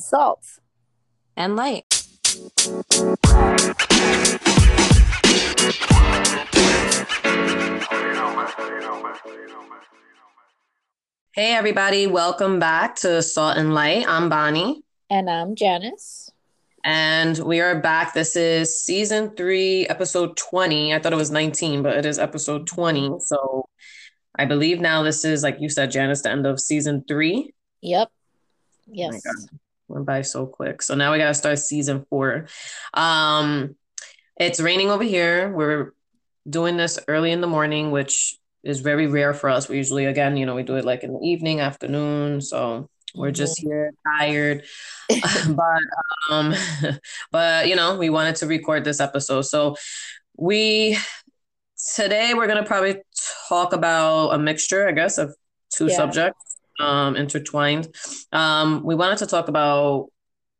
[0.00, 0.58] salt
[1.36, 1.84] and light.
[11.32, 14.04] Hey, everybody, welcome back to Salt and Light.
[14.08, 14.82] I'm Bonnie.
[15.08, 16.30] And I'm Janice.
[16.82, 18.14] And we are back.
[18.14, 20.94] This is season three, episode 20.
[20.94, 23.20] I thought it was 19, but it is episode 20.
[23.20, 23.68] So
[24.34, 27.52] I believe now this is, like you said, Janice, the end of season three.
[27.82, 28.08] Yep.
[28.10, 29.22] Oh yes.
[29.26, 29.58] Oh
[29.90, 30.82] Went by so quick.
[30.82, 32.46] So now we gotta start season four.
[32.94, 33.74] Um
[34.36, 35.52] it's raining over here.
[35.52, 35.92] We're
[36.48, 39.68] doing this early in the morning, which is very rare for us.
[39.68, 42.40] We usually again, you know, we do it like in the evening, afternoon.
[42.40, 43.68] So we're just mm-hmm.
[43.68, 44.64] here tired.
[45.48, 45.80] but
[46.30, 46.54] um
[47.32, 49.42] but you know, we wanted to record this episode.
[49.42, 49.74] So
[50.36, 50.96] we
[51.96, 53.02] today we're gonna probably
[53.48, 55.34] talk about a mixture, I guess, of
[55.74, 55.96] two yeah.
[55.96, 56.49] subjects
[56.80, 57.94] um, intertwined.
[58.32, 60.08] Um, we wanted to talk about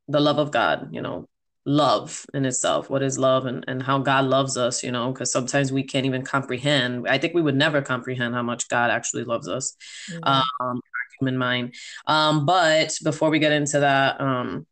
[0.09, 1.29] the love of God, you know,
[1.65, 2.91] love in itself.
[2.91, 6.07] What is love and, and how God loves us, you know, because sometimes we can't
[6.07, 7.07] even comprehend.
[7.09, 9.77] I think we would never comprehend how much God actually loves us,
[10.11, 10.65] mm-hmm.
[10.65, 10.81] um,
[11.19, 11.75] human mind.
[12.07, 14.67] Um, but before we get into that, um,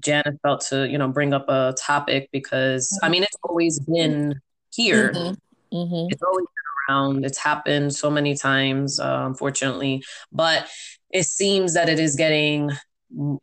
[0.00, 4.40] Janet felt to, you know, bring up a topic because I mean, it's always been
[4.72, 5.12] here.
[5.12, 5.76] Mm-hmm.
[5.76, 6.08] Mm-hmm.
[6.10, 6.46] It's always
[6.90, 7.24] around.
[7.24, 10.02] It's happened so many times, uh, unfortunately,
[10.32, 10.68] but
[11.10, 12.70] it seems that it is getting,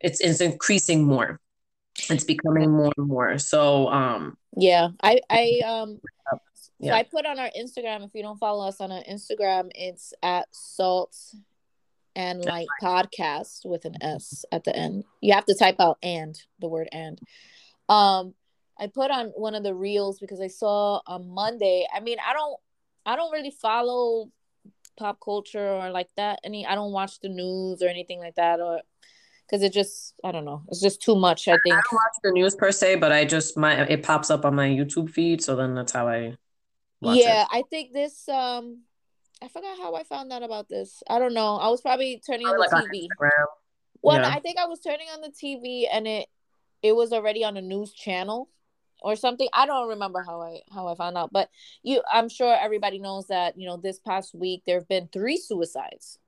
[0.00, 1.40] it's, it's increasing more.
[2.10, 3.38] It's becoming more and more.
[3.38, 6.00] So, um, yeah, I, I, um,
[6.78, 6.92] yeah.
[6.92, 8.04] So I put on our Instagram.
[8.04, 11.16] If you don't follow us on our Instagram, it's at Salt
[12.14, 15.02] and Light Podcast with an S at the end.
[15.20, 17.18] You have to type out and the word and.
[17.88, 18.34] Um,
[18.78, 21.86] I put on one of the reels because I saw on Monday.
[21.92, 22.60] I mean, I don't
[23.08, 24.30] I don't really follow
[24.98, 26.40] pop culture or like that.
[26.44, 28.82] Any, I don't watch the news or anything like that, or
[29.46, 31.48] because it just, I don't know, it's just too much.
[31.48, 34.30] I think I don't watch the news per se, but I just my it pops
[34.30, 36.36] up on my YouTube feed, so then that's how I.
[37.00, 37.48] yeah, it.
[37.50, 38.28] I think this.
[38.28, 38.82] um
[39.40, 41.02] I forgot how I found out about this.
[41.08, 41.56] I don't know.
[41.56, 43.06] I was probably turning on the like TV.
[43.20, 43.46] On
[44.02, 44.28] well, yeah.
[44.28, 46.28] I think I was turning on the TV and it
[46.82, 48.50] it was already on a news channel
[49.00, 49.48] or something.
[49.52, 51.50] I don't remember how I how I found out, but
[51.82, 55.36] you I'm sure everybody knows that, you know, this past week there have been three
[55.36, 56.18] suicides.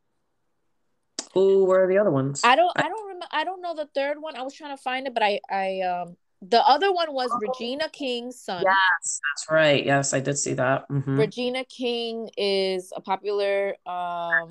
[1.35, 2.43] Who were the other ones?
[2.45, 4.37] I don't I don't remember I don't know the third one.
[4.37, 7.39] I was trying to find it, but I I um the other one was oh.
[7.41, 8.63] Regina King's son.
[8.63, 9.85] Yes, that's right.
[9.85, 10.89] Yes, I did see that.
[10.89, 11.19] Mm-hmm.
[11.19, 14.49] Regina King is a popular um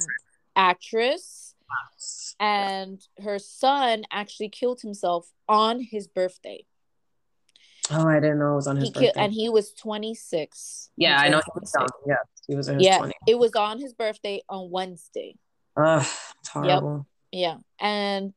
[0.56, 1.56] actress.
[1.96, 2.36] Yes.
[2.40, 6.66] And her son actually killed himself on his birthday.
[7.92, 9.12] Oh, I didn't know it was on his he birthday.
[9.16, 10.92] And he was 26.
[10.98, 11.88] Yeah, I know he was young.
[12.06, 12.16] Yeah,
[12.48, 13.12] he was in yeah, 20s.
[13.28, 15.36] It was on his birthday on Wednesday.
[15.76, 16.06] Ugh,
[16.40, 17.08] it's horrible.
[17.32, 17.42] Yep.
[17.42, 17.58] Yeah.
[17.80, 18.34] And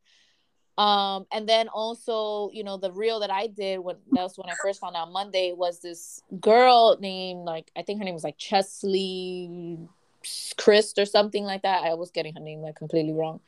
[0.79, 4.49] um and then also you know the reel that i did when that was when
[4.49, 8.25] i first found out monday was this girl named like i think her name was
[8.25, 9.79] like cheslie
[10.25, 11.85] Kryst or something like that.
[11.85, 13.41] I was getting her name like completely wrong.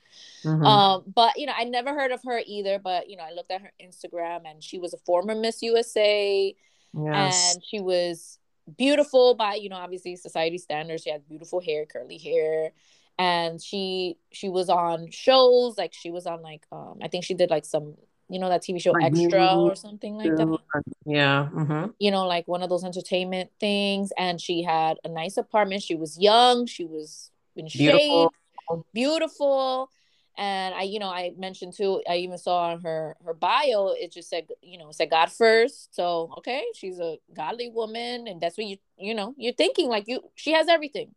[0.44, 0.64] Mm-hmm.
[0.64, 2.78] Um, but you know, I never heard of her either.
[2.78, 6.54] But you know, I looked at her Instagram and she was a former Miss USA,
[6.94, 7.54] yes.
[7.54, 8.38] and she was
[8.78, 11.02] beautiful by you know obviously society standards.
[11.02, 12.72] She had beautiful hair, curly hair,
[13.18, 17.34] and she she was on shows like she was on like um I think she
[17.34, 17.94] did like some
[18.28, 20.58] you know that TV show like Extra or something like that.
[21.04, 21.48] Yeah.
[21.52, 21.90] Mm-hmm.
[21.98, 24.12] You know, like one of those entertainment things.
[24.16, 25.82] And she had a nice apartment.
[25.82, 26.66] She was young.
[26.66, 28.32] She was in beautiful.
[28.70, 29.90] shape, beautiful.
[30.36, 32.02] And I, you know, I mentioned too.
[32.08, 33.94] I even saw on her her bio.
[33.96, 35.94] It just said, you know, it said God first.
[35.94, 40.08] So okay, she's a godly woman, and that's what you, you know, you're thinking like
[40.08, 40.22] you.
[40.34, 41.14] She has everything.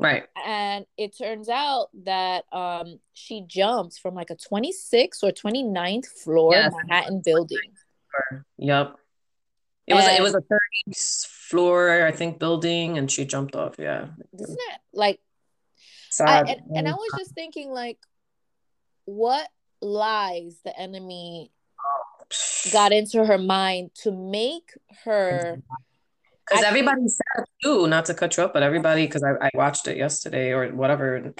[0.00, 0.24] Right.
[0.46, 6.54] And it turns out that um she jumped from like a 26th or 29th floor
[6.54, 6.72] yes.
[6.74, 7.58] Manhattan building.
[8.56, 8.96] Yep.
[9.86, 13.74] It was it was a 30th floor, I think, building, and she jumped off.
[13.78, 14.06] Yeah.
[14.32, 15.20] Isn't it like
[16.10, 16.48] sad?
[16.48, 17.98] I, and, and I was just thinking, like,
[19.04, 19.48] what
[19.82, 21.50] lies the enemy
[22.72, 24.70] got into her mind to make
[25.04, 25.60] her
[26.50, 29.86] because everybody said too, not to cut you up, but everybody, because I, I watched
[29.88, 31.32] it yesterday or whatever,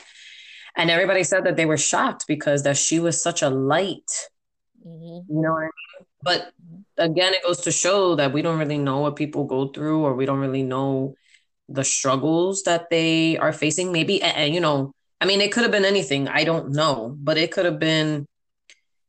[0.77, 4.11] and everybody said that they were shocked because that she was such a light.
[4.87, 5.35] Mm-hmm.
[5.35, 6.07] You know what I mean?
[6.23, 6.53] But
[6.97, 10.15] again, it goes to show that we don't really know what people go through, or
[10.15, 11.15] we don't really know
[11.69, 13.93] the struggles that they are facing.
[13.93, 16.29] Maybe, and you know, I mean, it could have been anything.
[16.29, 18.27] I don't know, but it could have been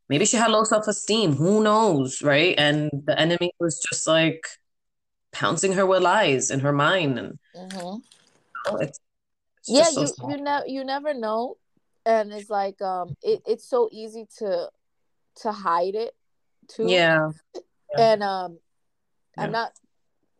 [0.09, 1.33] maybe she had low self esteem.
[1.35, 2.55] Who knows, right?
[2.57, 4.45] And the enemy was just like
[5.31, 7.97] pouncing her with lies in her mind and mm-hmm.
[8.67, 8.99] oh, it's,
[9.59, 11.57] it's yeah so you you, ne- you never know
[12.05, 14.69] and it's like um it, it's so easy to
[15.37, 16.13] to hide it
[16.67, 16.87] too.
[16.89, 17.31] Yeah.
[17.97, 18.59] And um
[19.37, 19.43] Yeah.
[19.43, 19.73] I'm not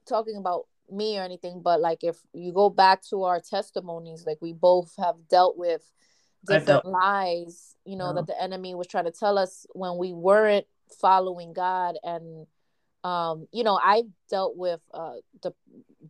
[0.07, 4.37] talking about me or anything, but like if you go back to our testimonies, like
[4.41, 5.83] we both have dealt with
[6.47, 8.13] different lies, you know, Yeah.
[8.13, 10.65] that the enemy was trying to tell us when we weren't
[11.01, 12.47] following God and
[13.03, 15.53] um you know I've dealt with uh the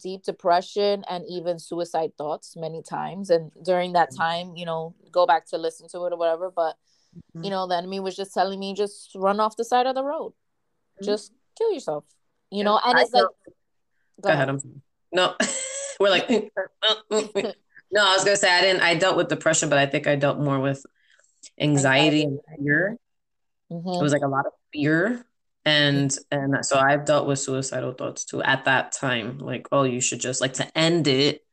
[0.01, 5.25] deep depression and even suicide thoughts many times and during that time you know go
[5.25, 6.75] back to listen to it or whatever but
[7.35, 7.43] Mhm.
[7.45, 10.03] you know the enemy was just telling me just run off the side of the
[10.03, 10.33] road
[11.01, 11.05] Mhm.
[11.05, 12.03] just kill yourself
[12.49, 13.35] you Yeah, know and I it's like dealt-
[14.21, 14.61] Go ahead.
[15.11, 15.35] No,
[15.99, 16.27] we're like,
[17.09, 18.81] no, I was gonna say I didn't.
[18.81, 20.85] I dealt with depression, but I think I dealt more with
[21.59, 22.97] anxiety and fear.
[23.71, 23.99] Mhm.
[23.99, 25.25] It was like a lot of fear,
[25.65, 29.37] and and so I've dealt with suicidal thoughts too at that time.
[29.39, 31.45] Like, oh, you should just like to end it,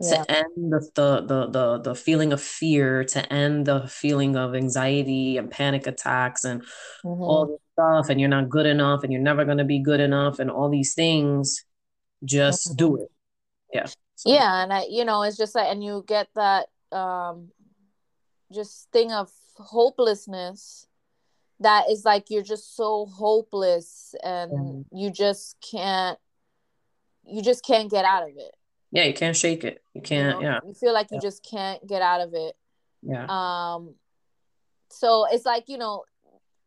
[0.00, 0.24] Yeah.
[0.24, 5.36] to end the the the the, feeling of fear, to end the feeling of anxiety
[5.38, 6.62] and panic attacks and
[7.04, 7.20] Mhm.
[7.20, 10.38] all this stuff, and you're not good enough, and you're never gonna be good enough,
[10.38, 11.64] and all these things.
[12.24, 13.10] Just do it.
[13.72, 13.86] Yeah.
[14.14, 17.50] So- yeah and i you know it's just like and you get that um
[18.52, 20.86] just thing of hopelessness
[21.62, 26.18] that is like you're just so hopeless and you just can't
[27.24, 28.54] you just can't get out of it
[28.90, 29.82] Yeah, you can't shake it.
[29.94, 30.40] You you can't.
[30.40, 30.42] know?
[30.48, 30.60] Yeah.
[30.66, 31.28] you feel like you Yeah.
[31.28, 32.54] just can't get out of it
[33.02, 33.26] Yeah.
[33.28, 33.94] um
[34.90, 36.04] so it's like you know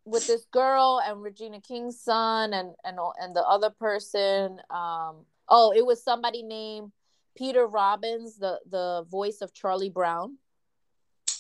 [0.06, 5.74] with this girl and regina king's son and and and the other person um oh
[5.76, 6.92] it was somebody named
[7.38, 10.38] peter robbins the the voice of charlie brown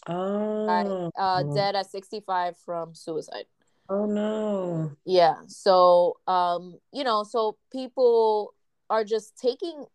[0.07, 1.11] Oh.
[1.17, 3.45] uh dead at 65 from suicide
[3.89, 4.91] Oh no.
[5.05, 8.53] yeah so um you know so people
[8.89, 9.85] are just taking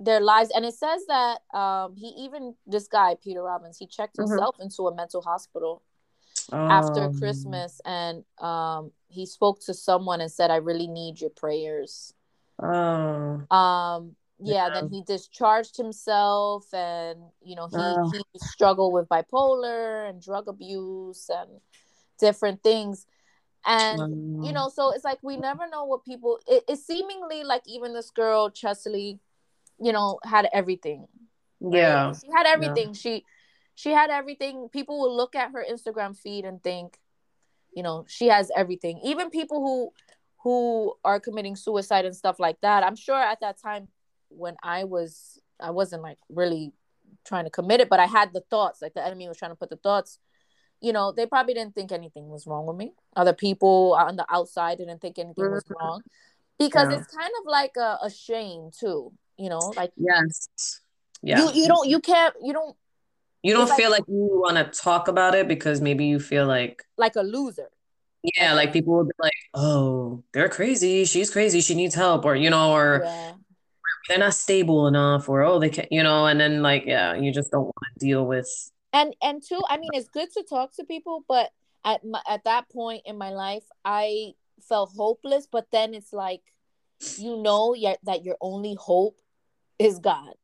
[0.00, 4.16] their lives and it says that um he even this guy peter robbins he checked
[4.16, 4.28] Mhm.
[4.28, 5.82] himself into a mental hospital
[6.52, 11.30] after Um, Christmas and um he spoke to someone and said I really need your
[11.30, 12.12] prayers.
[12.62, 13.42] Oh.
[13.50, 14.74] Um yeah, Yeah.
[14.74, 21.28] then he discharged himself and you know he he struggled with bipolar and drug abuse
[21.30, 21.60] and
[22.18, 23.06] different things.
[23.64, 27.44] And Um, you know so it's like we never know what people it, it's seemingly
[27.44, 29.18] like even this girl Cheslie
[29.80, 31.08] you know had everything
[31.60, 31.72] right?
[31.72, 32.12] Yeah.
[32.12, 32.94] She had everything.
[32.94, 33.24] She
[33.74, 34.68] she had everything.
[34.68, 36.98] People will look at her Instagram feed and think,
[37.74, 39.00] you know, she has everything.
[39.04, 39.92] Even people who
[40.42, 42.84] who are committing suicide and stuff like that.
[42.84, 43.88] I'm sure at that time
[44.28, 46.72] when I was I wasn't like really
[47.24, 49.56] trying to commit it, but I had the thoughts, like the enemy was trying to
[49.56, 50.18] put the thoughts.
[50.80, 52.92] You know, they probably didn't think anything was wrong with me.
[53.16, 55.74] Other people on the outside didn't think anything was Mhm.
[55.80, 56.02] wrong.
[56.58, 56.98] Because Yeah.
[56.98, 60.48] it's kind of like a, a shame too, you know, like Yes.
[61.22, 61.38] Yeah.
[61.40, 62.76] you you don't you can't you don't
[63.42, 66.18] You don't it's like- feel like you want to talk about it because maybe you
[66.20, 67.70] feel like, like a loser.
[68.36, 71.04] yeah, like people will be like, oh, they're crazy.
[71.04, 71.60] She's crazy.
[71.60, 72.24] She needs help.
[72.24, 73.34] Or, you know, or Yeah.
[74.08, 75.28] They're not stable enough.
[75.28, 78.06] Or, oh, they can't, you know, and then like, yeah, you just don't want to
[78.06, 78.48] deal with.
[78.92, 81.50] And and two, I mean, it's good to talk to people, but
[81.84, 84.32] at my, at that point in my life, I
[84.68, 85.46] felt hopeless.
[85.50, 86.42] But then it's like,
[87.18, 89.18] you know, yet that your only hope
[89.78, 90.34] is God.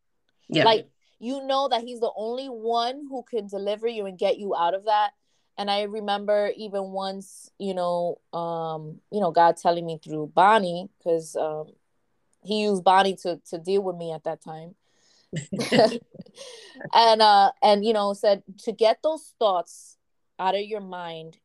[0.49, 0.65] Yeah.
[0.65, 0.89] Like
[1.23, 4.75] you know that He's the only one who can deliver you and get you out
[4.75, 5.11] of that.
[5.57, 10.89] And I remember even once, you know, um, you know, God telling me through Bonnie,
[10.99, 11.67] because um,
[12.45, 14.75] He used Bonnie to to deal with me at that time.
[16.93, 19.97] and uh and you know said to get those thoughts
[20.39, 21.39] out of your mind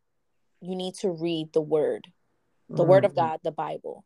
[0.61, 2.07] you need to read the word
[2.69, 3.15] the word of Mhm.
[3.15, 4.03] god the bible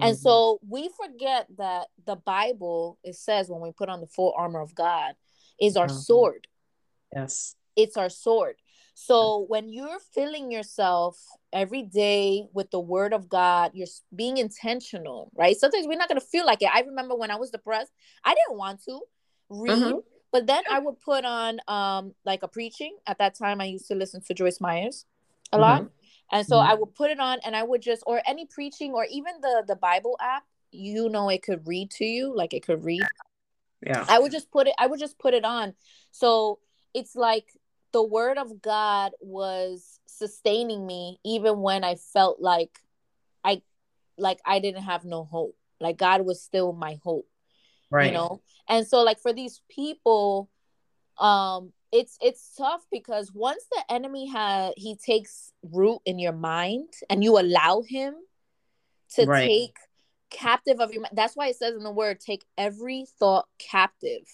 [0.00, 0.20] and Mhm.
[0.20, 4.60] so we forget that the bible it says when we put on the full armor
[4.60, 5.16] of god
[5.60, 6.02] is our Mhm.
[6.04, 6.46] sword
[7.12, 7.56] yes.
[7.74, 8.56] it's our sword
[8.94, 11.20] so when you're filling yourself
[11.56, 16.20] every day with the word of god you're being intentional right sometimes we're not going
[16.20, 17.92] to feel like it i remember when i was depressed
[18.24, 19.00] i didn't want to
[19.48, 20.02] read Mhm.
[20.32, 23.88] but then i would put on um like a preaching at that time i used
[23.88, 25.06] to listen to joyce myers
[25.52, 25.84] a lot
[26.32, 26.66] and so Mhm.
[26.70, 29.64] i would put it on and i would just or any preaching or even the
[29.66, 33.02] the bible app you know it could read to you like it could read
[33.82, 34.04] Yeah.
[34.08, 35.74] I would just put it I would just put it on.
[36.10, 36.58] So
[36.94, 37.46] it's like
[37.96, 42.78] the word of God was sustaining me even when I felt like
[43.42, 43.62] I
[44.18, 45.56] like I didn't have no hope.
[45.80, 47.26] Like God was still my hope,
[47.90, 48.08] Right.
[48.08, 48.42] you know?
[48.68, 50.50] And so like for these people
[51.16, 56.92] um it's it's tough because once the enemy has he takes root in your mind
[57.08, 58.14] and you allow him
[59.14, 59.48] to Right.
[59.48, 59.76] take
[60.28, 64.28] captive of your mind that's why it says in the word take every thought captive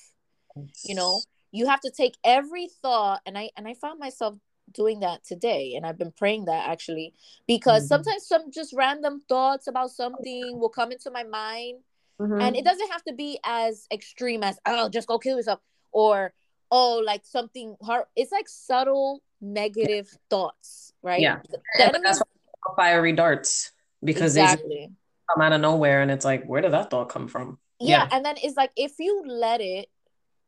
[0.83, 1.21] you know
[1.53, 4.35] you have to take every thought and i and i found myself
[4.73, 7.15] doing that today and I've been praying that actually
[7.47, 7.89] because mm-hmm.
[7.89, 11.81] sometimes some just random thoughts about something will come into my mind
[12.21, 12.41] mm-hmm.
[12.41, 15.61] and it doesn't have to be as extreme as oh just go kill yourself
[15.93, 16.33] or
[16.71, 21.39] oh like something hard it's like subtle negative thoughts right yeah
[21.79, 22.23] that's
[22.77, 23.73] fiery darts
[24.05, 24.69] because exactly.
[24.69, 24.91] they
[25.33, 28.17] come out of nowhere and it's like where did that thought come from yeah, yeah.
[28.17, 29.89] and then it's like if you let it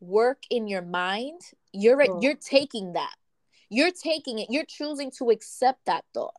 [0.04, 1.40] work in your mind
[1.72, 2.20] you're oh.
[2.20, 3.14] you're taking that
[3.70, 6.34] you're taking it you're choosing to accept that thought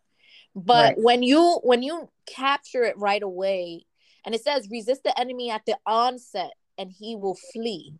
[0.55, 0.95] but right.
[0.97, 3.85] when you when you capture it right away
[4.25, 7.93] and it says resist the enemy at the onset and he will flee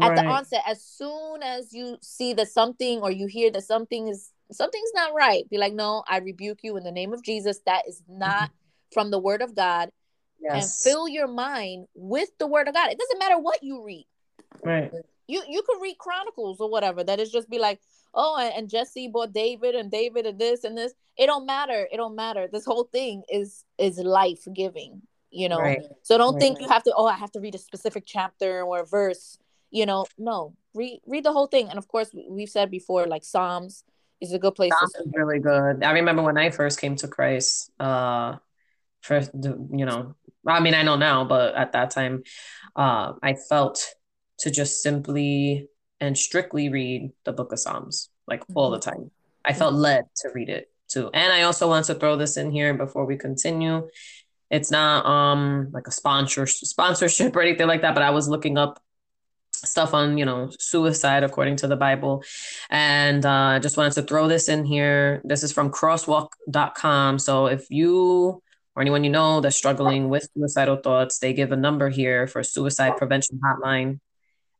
[0.00, 0.16] at right.
[0.16, 4.30] the onset as soon as you see that something or you hear that something is
[4.52, 7.82] something's not right be like no i rebuke you in the name of jesus that
[7.88, 8.92] is not mm-hmm.
[8.92, 9.90] from the word of god
[10.40, 10.52] yes.
[10.54, 14.06] and fill your mind with the word of god it doesn't matter what you read
[14.64, 14.90] right.
[15.28, 17.80] You you could read chronicles or whatever that is just be like
[18.14, 20.94] oh and, and jesse bought david and david and this and this.
[21.16, 21.88] It don't matter.
[21.90, 22.48] It don't matter.
[22.52, 25.58] This whole thing is is life giving you know?
[25.58, 25.82] Right.
[26.02, 26.40] so don't right.
[26.40, 29.38] think you have to oh i have to read a specific chapter or a verse
[29.70, 30.06] you know?
[30.18, 30.54] No.
[30.74, 31.68] Read read the whole thing.
[31.68, 33.84] And of course we've said before like psalms
[34.20, 35.82] is a good place psalms is really good.
[35.82, 38.36] I remember when i first came to christ uh
[39.02, 40.14] for the you know
[40.46, 42.22] i mean i know now but at that time
[42.74, 43.94] uh i felt
[44.38, 45.68] to just simply
[46.00, 48.56] and strictly read the book of Psalms, like mm-hmm.
[48.56, 49.10] all the time.
[49.44, 51.10] I felt led to read it too.
[51.14, 53.88] And I also want to throw this in here before we continue.
[54.50, 58.58] It's not um like a sponsor sponsorship or anything like that, but I was looking
[58.58, 58.80] up
[59.52, 62.22] stuff on you know suicide according to the bible
[62.68, 67.18] and uh, i uh, just wanted to throw this in here this is from crosswalk.com
[67.18, 68.42] so if you
[68.74, 72.42] or anyone you know that's struggling with suicidal thoughts they give a number here for
[72.42, 73.98] suicide prevention hotline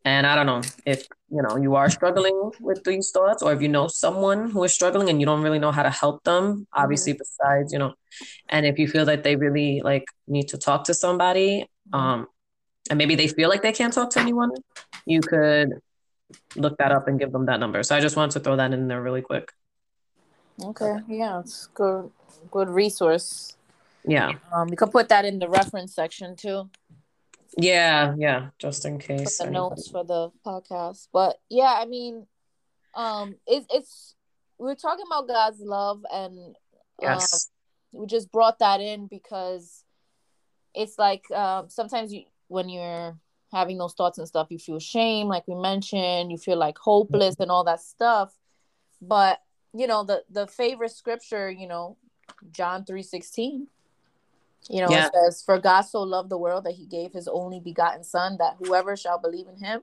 [0.05, 3.61] and I don't know if you know you are struggling with these thoughts, or if
[3.61, 6.67] you know someone who is struggling and you don't really know how to help them.
[6.73, 7.19] Obviously, mm-hmm.
[7.19, 7.93] besides you know,
[8.49, 12.27] and if you feel that they really like need to talk to somebody, um,
[12.89, 14.51] and maybe they feel like they can't talk to anyone,
[15.05, 15.73] you could
[16.55, 17.83] look that up and give them that number.
[17.83, 19.51] So I just wanted to throw that in there really quick.
[20.63, 22.11] Okay, yeah, it's good,
[22.51, 23.55] good resource.
[24.05, 26.69] Yeah, um, you can put that in the reference section too.
[27.57, 29.37] Yeah, yeah, just in case.
[29.37, 31.07] The notes for the podcast.
[31.11, 32.27] But yeah, I mean,
[32.95, 34.15] um, it, it's
[34.57, 36.55] we're talking about God's love, and um,
[37.01, 37.49] yes,
[37.91, 39.83] we just brought that in because
[40.75, 43.17] it's like um, sometimes you when you're
[43.51, 47.35] having those thoughts and stuff, you feel shame, like we mentioned, you feel like hopeless
[47.39, 48.33] and all that stuff.
[49.01, 49.39] But
[49.73, 51.97] you know, the the favorite scripture, you know,
[52.51, 53.67] John three sixteen
[54.67, 55.07] you know, yeah.
[55.07, 58.37] it says, For God so loved the world that he gave his only begotten Son,
[58.39, 59.81] that whoever shall believe in him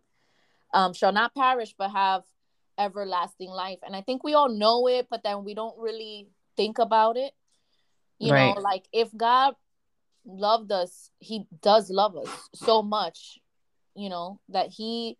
[0.75, 2.23] um, shall not perish but have
[2.78, 3.78] everlasting life.
[3.85, 7.33] And I think we all know it, but then we don't really think about it.
[8.18, 8.54] You right.
[8.54, 9.54] know, like if God
[10.25, 13.38] loved us, he does love us so much,
[13.95, 15.18] you know, that he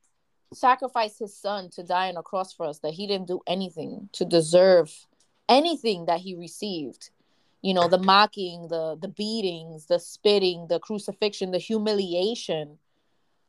[0.53, 4.09] sacrificed his son to die on a cross for us, that he didn't do anything
[4.13, 4.93] to deserve
[5.49, 7.11] anything that he received
[7.67, 12.79] you know the mocking the the beatings the spitting the crucifixion the humiliation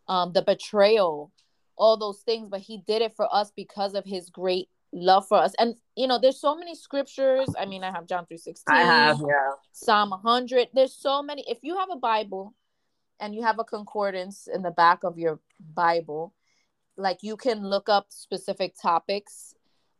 [0.07, 1.31] um the betrayal
[1.77, 5.37] all those things but he did it for us because of his great love for
[5.37, 5.53] us.
[5.59, 7.47] And you know there's so many scriptures.
[7.59, 9.51] I mean i have john 316 i have yeah.
[9.71, 11.43] Psalm 100 there's so many.
[11.47, 12.55] If you have a bible
[13.19, 15.39] and you have a concordance in the back of your
[15.73, 16.33] bible
[16.95, 19.53] like you can look up specific topics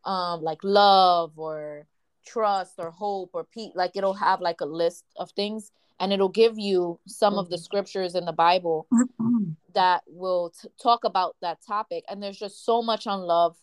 [0.04, 1.86] um like love or
[2.28, 5.70] trust or hope or peace like it'll have like a list of things
[6.00, 7.40] and it'll give you some mm-hmm.
[7.40, 7.62] of the mm-hmm.
[7.62, 9.50] scriptures in the bible mm-hmm.
[9.74, 13.56] that will t- talk about that topic and there's just so much on love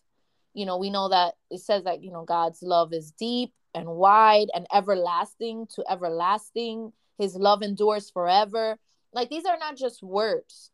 [0.53, 3.87] you know we know that it says that you know god's love is deep and
[3.87, 8.77] wide and everlasting to everlasting his love endures forever
[9.13, 10.71] like these are not just words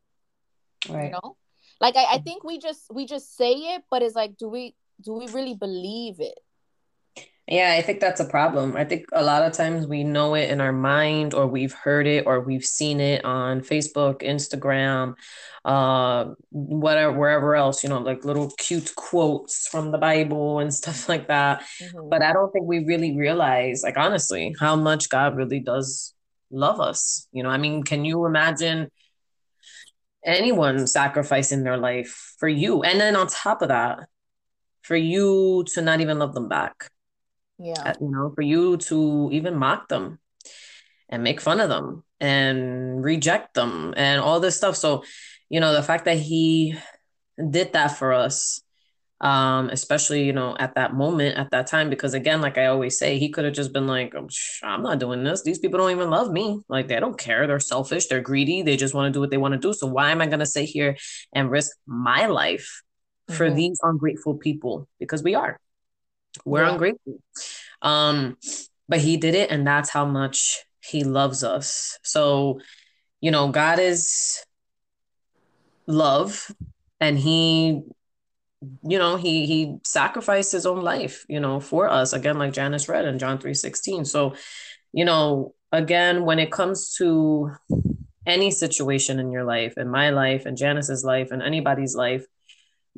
[0.90, 1.06] right.
[1.06, 1.36] you know
[1.80, 2.24] like I, I mm.
[2.24, 5.56] think we just we just say it but it's like do we do we really
[5.56, 6.40] believe it
[7.52, 8.78] yeah, I think that's a problem.
[8.78, 12.08] I think a lot of times we know it in our mind or we've heard
[12.08, 15.16] it or we've seen it on Facebook, Instagram,
[15.66, 21.10] uh, whatever, wherever else, you know, like little cute quotes from the Bible and stuff
[21.10, 21.64] like that.
[21.82, 22.08] Mm-hmm.
[22.08, 26.14] But I don't think we really realize, like, honestly, how much God really does
[26.52, 27.28] love us.
[27.34, 28.90] You know, I mean, can you imagine
[30.24, 32.84] anyone sacrificing their life for you.
[32.84, 34.00] And then on top of that,
[34.84, 36.90] for you to not even love them back.
[37.62, 37.94] Yeah.
[38.02, 40.20] You know, for you to even mock them
[41.10, 44.76] and make fun of them and reject them and all this stuff.
[44.76, 45.04] So,
[45.50, 46.76] you know, the fact that he
[47.50, 48.62] did that for us
[49.22, 52.98] um, especially you know at that moment at that time because again like i always
[52.98, 54.28] say he could have just been like oh,
[54.64, 55.44] i'm not doing this.
[55.44, 56.60] These people don't even love me.
[56.68, 57.46] Like they don't care.
[57.46, 58.08] They're selfish.
[58.08, 58.64] They're greedy.
[58.64, 59.74] They just want to do what they want to do.
[59.74, 60.98] So why am i going to sit here
[61.34, 62.82] and risk my life
[63.30, 63.56] for mm-hmm.
[63.56, 64.88] these ungrateful people?
[65.00, 65.60] Because we are
[66.46, 66.72] we're yeah.
[66.72, 67.22] ungrateful
[67.82, 68.38] um
[68.88, 71.98] but he did it and that's how much he loves us.
[72.04, 72.60] So
[73.22, 74.44] you know god is
[75.88, 76.52] love
[77.00, 77.82] and he
[78.84, 82.88] you know he he sacrificed his own life you know for us again like janice
[82.90, 84.36] read in john 3 16 so
[84.94, 87.52] you know again when it comes to
[88.26, 92.26] any situation in your life in my life and janice's life and anybody's life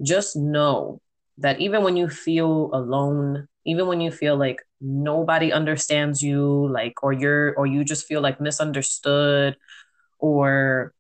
[0.02, 1.00] just know
[1.38, 7.02] that even when you feel alone even when you feel like nobody understands you like
[7.04, 9.56] or you're or you just feel like misunderstood
[10.20, 10.94] or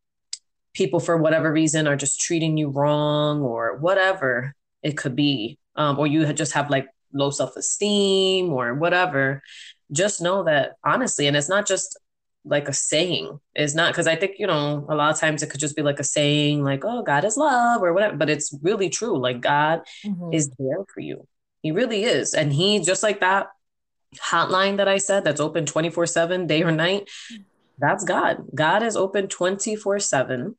[0.73, 5.99] people for whatever reason are just treating you wrong or whatever it could be um,
[5.99, 9.41] or you just have like low self-esteem or whatever
[9.91, 11.99] just know that honestly and it's not just
[12.45, 15.49] like a saying is not because i think you know a lot of times it
[15.49, 18.55] could just be like a saying like oh god is love or whatever but it's
[18.61, 20.33] really true like god mm-hmm.
[20.33, 21.27] is there for you
[21.61, 23.47] he really is and he just like that
[24.17, 27.09] hotline that i said that's open 24 7 day or night
[27.79, 30.55] that's god god is open 24 7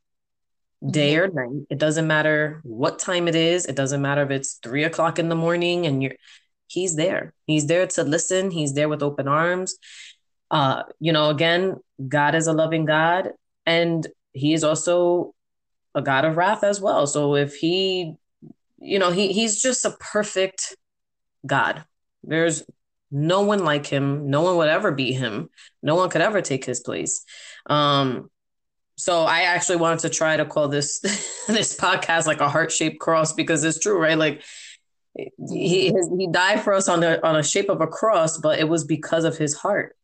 [0.91, 1.39] day mm-hmm.
[1.39, 1.67] or night.
[1.71, 3.67] It doesn't matter what time it is.
[3.67, 6.15] It doesn't matter if it's three o'clock in the morning and you're
[6.67, 7.33] he's there.
[7.47, 8.51] He's there to listen.
[8.51, 9.77] He's there with open arms.
[10.55, 13.31] Uh, you know, again, God is a loving God
[13.67, 15.35] and he is also
[15.97, 17.09] a God of wrath as well.
[17.09, 18.15] So if he,
[18.79, 20.77] you know, he he's just a perfect
[21.45, 21.85] God.
[22.23, 22.63] There's
[23.11, 24.31] no one like him.
[24.31, 25.51] No one would ever beat him.
[25.83, 27.25] No one could ever take his place.
[27.67, 28.31] Um,
[28.97, 31.01] so I actually wanted to try to call this
[31.49, 34.17] this podcast like a heart shaped cross because it's true, right?
[34.17, 34.43] Like
[35.17, 38.69] he he died for us on the on a shape of a cross, but it
[38.69, 39.97] was because of his heart,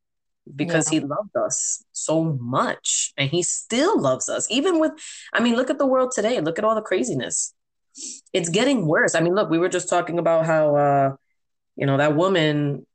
[0.55, 1.01] because yeah.
[1.01, 4.93] he loved us so much, and he still loves us, even with.
[5.33, 6.41] I mean, look at the world today.
[6.41, 7.55] Look at all the craziness.
[8.33, 9.15] It's getting worse.
[9.15, 11.17] I mean, look, we were just talking about how uh,
[11.77, 12.87] you know that woman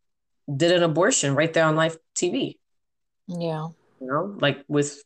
[0.54, 2.58] did an abortion right there on live TV.
[3.28, 3.70] Yeah.
[4.00, 5.02] You know, like with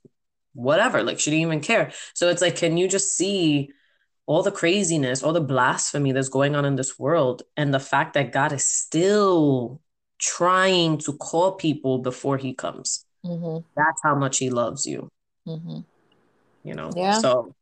[0.53, 1.03] whatever.
[1.03, 1.91] Like she didn't even care.
[2.13, 3.69] So it's like, can you just see
[4.25, 8.13] all the craziness, all the blasphemy that's going on in this world, and the fact
[8.13, 9.81] that God is still
[10.19, 13.05] trying to call people before He comes?
[13.25, 13.65] Mm-hmm.
[13.75, 15.09] That's how much He loves you.
[15.47, 15.79] Mm-hmm.
[16.63, 16.91] You know.
[16.95, 17.17] Yeah.
[17.17, 17.55] So.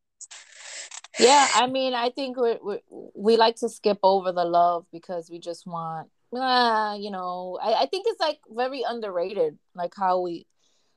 [1.20, 2.80] Yeah, I mean, I think we we
[3.16, 7.74] we like to skip over the love because we just want, uh, you know, I,
[7.74, 10.46] I think it's like very underrated, like how we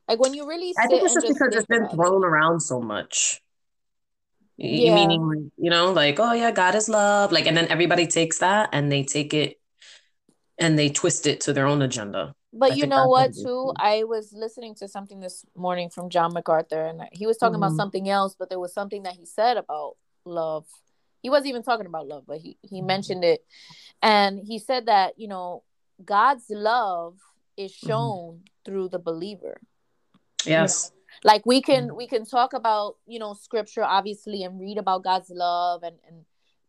[0.09, 2.27] like when you really I think it's just because it's been thrown it.
[2.27, 3.40] around so much.
[4.59, 4.94] Yeah.
[4.94, 7.33] Meaning, you know, like, oh yeah, God is love.
[7.33, 9.60] Like, and then everybody takes that and they take it
[10.61, 12.35] and they twist it to their own agenda.
[12.53, 13.73] But I you know what, too?
[13.77, 17.62] I was listening to something this morning from John MacArthur, and he was talking mm-hmm.
[17.62, 20.66] about something else, but there was something that he said about love.
[21.23, 22.87] He wasn't even talking about love, but he, he mm-hmm.
[22.87, 23.44] mentioned it.
[24.03, 25.62] And he said that, you know,
[26.05, 27.16] God's love
[27.57, 27.88] is mm-hmm.
[27.88, 28.44] shown mm-hmm.
[28.64, 29.61] through the believer.
[30.44, 30.90] Yes.
[30.92, 30.96] You know?
[31.23, 31.96] Like we can mm.
[31.96, 36.25] we can talk about, you know, scripture obviously and read about God's love and and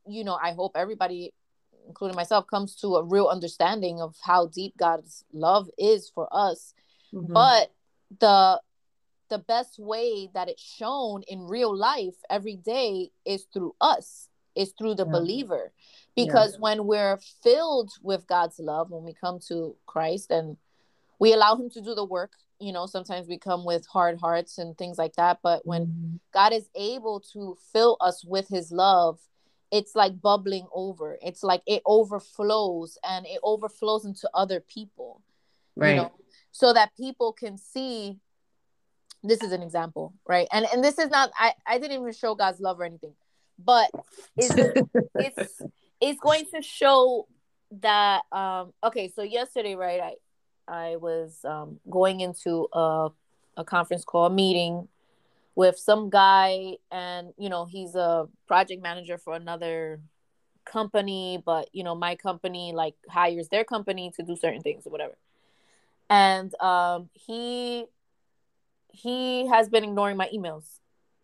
[0.08, 1.32] you know, I hope everybody
[1.88, 6.74] including myself comes to a real understanding of how deep God's love is for us.
[7.14, 7.34] Mm-hmm.
[7.34, 7.72] But
[8.20, 8.62] the
[9.32, 14.74] the best way that it's shown in real life every day is through us is
[14.78, 15.12] through the yeah.
[15.12, 15.72] believer
[16.18, 16.60] because yeah.
[16.60, 20.58] when we're filled with god's love when we come to christ and
[21.18, 24.58] we allow him to do the work you know sometimes we come with hard hearts
[24.58, 26.16] and things like that but when mm-hmm.
[26.34, 29.18] god is able to fill us with his love
[29.72, 31.18] it's like bubbling over.
[31.22, 35.22] It's like it overflows and it overflows into other people
[35.76, 35.92] right.
[35.92, 36.12] you know,
[36.52, 38.18] so that people can see
[39.24, 40.48] this is an example right?
[40.52, 43.14] And and this is not i i didn't even show god's love or anything
[43.64, 43.90] but
[44.36, 44.56] it's
[45.16, 45.62] it's
[46.02, 47.28] it's going to show
[47.82, 50.14] that um okay so yesterday right i
[50.68, 53.10] I was um, going into a,
[53.58, 54.88] a conference call, a meeting
[55.56, 60.02] with some guy, and you know, he's a project manager for another
[60.66, 64.90] company, but you know, my company like hires their company to do certain things or
[64.92, 65.18] whatever.
[66.10, 67.86] And um, he
[68.90, 70.66] he has been ignoring my emails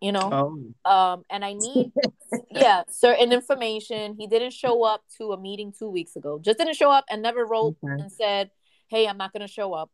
[0.02, 0.92] you know oh.
[0.92, 1.92] um and i need
[2.52, 6.76] yeah certain information he didn't show up to a meeting two weeks ago just didn't
[6.76, 8.02] show up and never wrote okay.
[8.02, 8.52] and said
[8.88, 9.90] hey i'm not gonna show up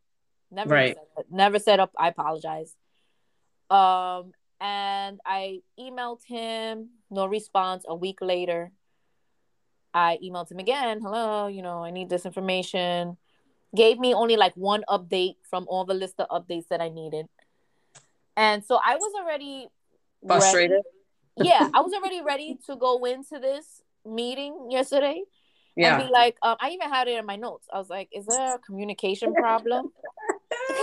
[0.52, 0.96] never right.
[0.96, 2.76] said never said up i apologize
[3.74, 4.32] um
[4.62, 8.72] and i emailed him no response a week later
[9.94, 13.18] i emailed him again hello you know i need this information
[13.76, 17.28] gave me only like one update from all the list of updates that i needed
[18.36, 19.68] and so I was already
[20.26, 20.82] frustrated.
[21.38, 25.22] yeah, I was already ready to go into this meeting yesterday.
[25.76, 25.98] Yeah.
[25.98, 27.68] And be like, um, I even had it in my notes.
[27.72, 29.92] I was like, is there a communication problem?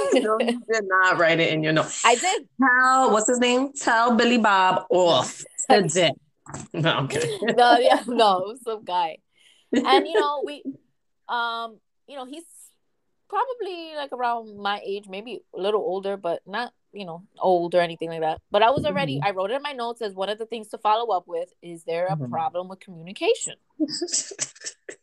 [0.15, 2.03] no, you did not write it in your notes.
[2.05, 2.49] I did.
[2.61, 3.73] Tell what's his name?
[3.73, 6.13] Tell Billy Bob off today.
[6.73, 7.39] No, I'm kidding.
[7.57, 9.19] no, yeah, no, some guy.
[9.73, 10.65] And you know, we
[11.29, 12.43] um, you know, he's
[13.29, 17.81] probably like around my age, maybe a little older, but not you know old or
[17.81, 19.27] anything like that but i was already mm-hmm.
[19.27, 21.49] i wrote it in my notes as one of the things to follow up with
[21.63, 22.31] is there a mm-hmm.
[22.31, 23.55] problem with communication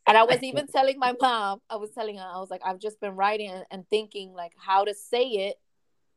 [0.07, 2.79] and i was even telling my mom i was telling her i was like i've
[2.79, 5.55] just been writing and thinking like how to say it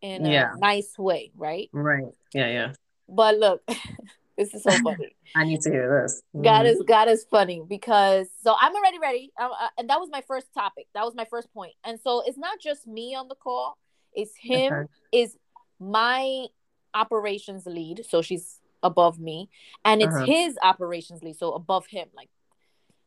[0.02, 0.54] in yeah.
[0.54, 1.68] a nice way right?
[1.72, 2.04] Right.
[2.34, 2.72] Yeah yeah.
[3.08, 3.62] But look
[4.38, 5.14] this is so funny.
[5.36, 6.22] I need to hear this.
[6.34, 6.44] Mm-hmm.
[6.44, 9.32] god is god is funny because so i'm already ready.
[9.38, 10.86] Uh, and that was my first topic.
[10.94, 11.74] That was my first point.
[11.84, 13.76] And so it's not just me on the call.
[14.12, 14.86] It's him okay.
[15.12, 15.36] is
[15.78, 16.46] my
[16.94, 19.48] operations lead, so she's above me,
[19.84, 20.24] and it's uh-huh.
[20.24, 22.28] his operations lead, so above him, like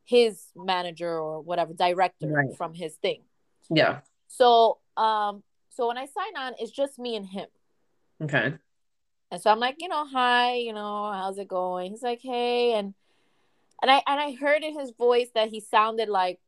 [0.05, 2.55] his manager or whatever director right.
[2.57, 3.21] from his thing.
[3.69, 3.99] Yeah.
[4.27, 7.47] So um so when I sign on, it's just me and him.
[8.21, 8.53] Okay.
[9.31, 11.91] And so I'm like, you know, hi, you know, how's it going?
[11.91, 12.93] He's like, hey, and
[13.81, 16.39] and I and I heard in his voice that he sounded like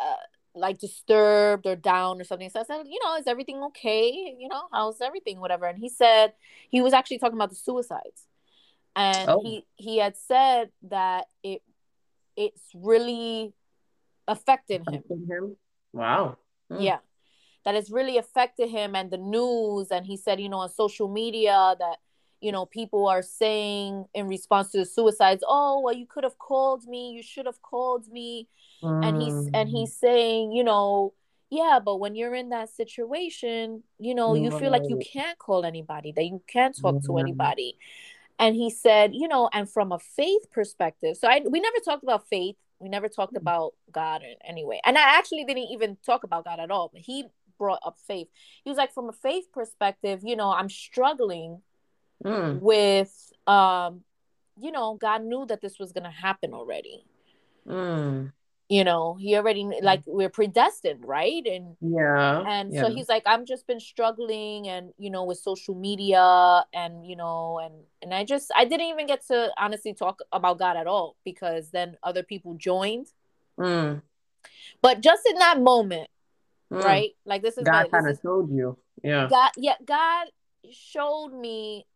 [0.00, 0.14] uh,
[0.54, 2.50] like disturbed or down or something.
[2.50, 4.36] So I said, you know, is everything okay?
[4.38, 5.38] You know, how's everything?
[5.38, 5.66] Whatever.
[5.66, 6.32] And he said
[6.68, 8.26] he was actually talking about the suicides.
[8.96, 9.42] And oh.
[9.42, 11.62] he he had said that it
[12.36, 13.52] it's really
[14.28, 15.02] affected him.
[15.28, 15.56] him?
[15.92, 16.36] Wow.
[16.70, 16.82] Mm.
[16.82, 16.98] Yeah.
[17.64, 19.88] That it's really affected him and the news.
[19.90, 21.96] And he said, you know, on social media that
[22.40, 26.38] you know people are saying in response to the suicides oh well you could have
[26.38, 28.46] called me you should have called me
[28.82, 29.08] mm.
[29.08, 30.00] and he's and he's mm.
[30.00, 31.14] saying you know
[31.50, 35.64] yeah but when you're in that situation you know you feel like you can't call
[35.64, 37.78] anybody that you can't talk to anybody
[38.38, 42.02] and he said you know and from a faith perspective so i we never talked
[42.02, 43.40] about faith we never talked mm.
[43.40, 47.02] about god in any and i actually didn't even talk about god at all but
[47.02, 47.24] he
[47.58, 48.28] brought up faith
[48.64, 51.62] he was like from a faith perspective you know i'm struggling
[52.24, 52.60] mm.
[52.60, 54.02] with um
[54.60, 57.04] you know god knew that this was going to happen already
[57.66, 58.30] mm.
[58.68, 62.82] You know he already like we're predestined right and yeah and yeah.
[62.82, 67.14] so he's like i'm just been struggling and you know with social media and you
[67.14, 70.86] know and and i just i didn't even get to honestly talk about god at
[70.86, 73.06] all because then other people joined
[73.58, 74.02] mm.
[74.82, 76.08] but just in that moment
[76.72, 76.82] mm.
[76.82, 80.26] right like this is god kind of showed you yeah god yeah god
[80.72, 81.86] showed me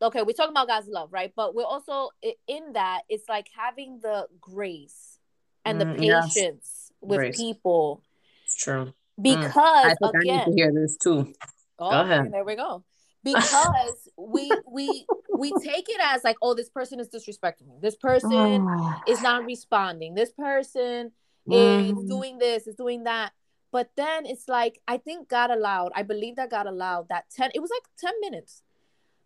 [0.00, 1.32] okay, we're talking about God's love, right?
[1.34, 5.17] But we're also in that it's like having the grace
[5.64, 6.92] and mm, the patience yes.
[7.00, 7.36] with grace.
[7.36, 8.02] people.
[8.44, 8.92] It's true.
[9.20, 9.96] Because mm.
[10.02, 11.32] I again, I need to hear this too.
[11.78, 12.32] Oh, go ahead.
[12.32, 12.84] There we go.
[13.24, 15.04] Because we we
[15.36, 17.74] we take it as like, oh, this person is disrespecting me.
[17.82, 19.02] This person oh.
[19.06, 20.14] is not responding.
[20.14, 21.10] This person
[21.46, 21.98] mm.
[21.98, 23.32] is doing this, is doing that.
[23.72, 25.90] But then it's like I think God allowed.
[25.96, 27.50] I believe that God allowed that ten.
[27.54, 28.62] It was like ten minutes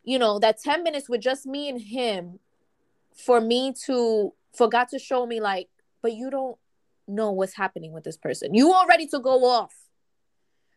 [0.04, 2.38] you know, that 10 minutes with just me and him
[3.14, 5.68] for me to for God to show me like,
[6.02, 6.58] but you don't
[7.08, 8.54] know what's happening with this person.
[8.54, 9.74] You all ready to go off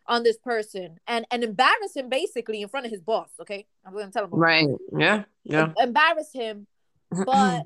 [0.07, 3.29] on this person and and embarrass him basically in front of his boss.
[3.41, 4.29] Okay, I'm gonna tell him.
[4.31, 4.67] Right.
[4.97, 5.23] Yeah.
[5.43, 5.73] Yeah.
[5.77, 6.67] Embarrass him,
[7.25, 7.63] but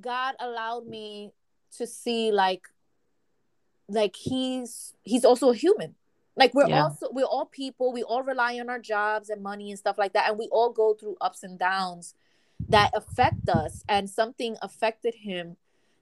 [0.00, 1.32] God allowed me
[1.76, 2.62] to see like,
[3.88, 5.94] like he's he's also a human.
[6.34, 6.84] Like we're yeah.
[6.84, 10.14] also we're all people, we all rely on our jobs and money and stuff like
[10.14, 10.30] that.
[10.30, 12.14] And we all go through ups and downs
[12.68, 13.84] that affect us.
[13.86, 15.56] And something affected him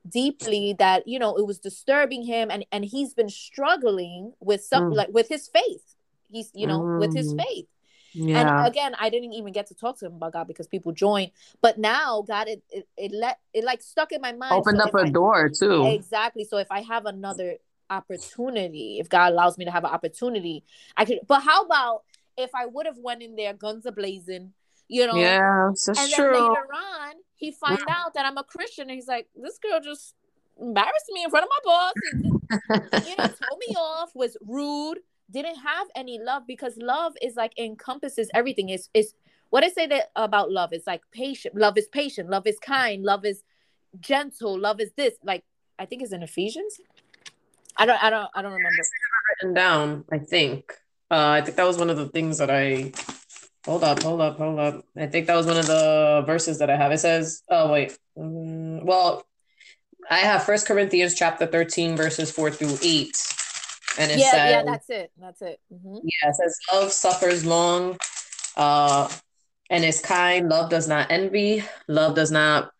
[0.08, 4.92] deeply that, you know, it was disturbing him and, and he's been struggling with something
[4.92, 4.96] mm.
[4.96, 5.94] like with his faith.
[6.28, 7.00] He's, you know, mm.
[7.00, 7.42] with his mm.
[7.42, 7.66] faith.
[8.12, 8.40] Yeah.
[8.40, 11.30] And again, I didn't even get to talk to him about God because people joined.
[11.60, 14.52] But now God it, it, it let it like stuck in my mind.
[14.52, 15.86] Opened so up a I, door too.
[15.86, 16.44] Exactly.
[16.44, 17.56] So if I have another
[17.90, 20.62] opportunity if god allows me to have an opportunity
[20.96, 22.02] i could but how about
[22.36, 24.52] if i would have went in there guns a blazing
[24.90, 26.32] you know yeah that's and then true.
[26.32, 27.94] later on he find yeah.
[27.96, 30.14] out that i'm a christian and he's like this girl just
[30.60, 34.98] embarrassed me in front of my boss you know told me off was rude
[35.30, 39.14] didn't have any love because love is like encompasses everything it's, it's
[39.50, 40.72] what I say that about love?
[40.72, 41.56] It's like patient.
[41.56, 42.30] Love is patient.
[42.30, 43.02] Love is kind.
[43.02, 43.42] Love is
[43.98, 44.58] gentle.
[44.58, 45.14] Love is this.
[45.22, 45.44] Like
[45.78, 46.80] I think it's in Ephesians.
[47.76, 48.02] I don't.
[48.02, 48.28] I don't.
[48.34, 48.82] I don't remember.
[49.42, 50.04] Written down.
[50.10, 50.72] I think.
[51.10, 52.92] Uh, I think that was one of the things that I.
[53.66, 54.02] Hold up.
[54.02, 54.38] Hold up.
[54.38, 54.84] Hold up.
[54.96, 56.92] I think that was one of the verses that I have.
[56.92, 57.42] It says.
[57.48, 57.96] Oh wait.
[58.16, 59.24] Um, well,
[60.10, 63.16] I have First Corinthians chapter thirteen verses four through eight.
[63.98, 65.10] And it yeah, says, yeah, that's it.
[65.20, 65.60] That's it.
[65.74, 65.96] Mm-hmm.
[65.96, 67.98] Yeah, it says love suffers long,
[68.56, 69.10] uh,
[69.68, 70.48] and is kind.
[70.48, 71.64] Love does not envy.
[71.88, 72.70] Love does not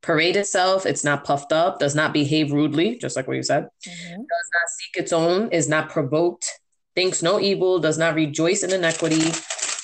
[0.00, 0.86] parade itself.
[0.86, 1.80] It's not puffed up.
[1.80, 3.64] Does not behave rudely, just like what you said.
[3.64, 4.14] Mm-hmm.
[4.14, 5.50] Does not seek its own.
[5.50, 6.48] Is not provoked.
[6.94, 7.80] Thinks no evil.
[7.80, 9.32] Does not rejoice in iniquity.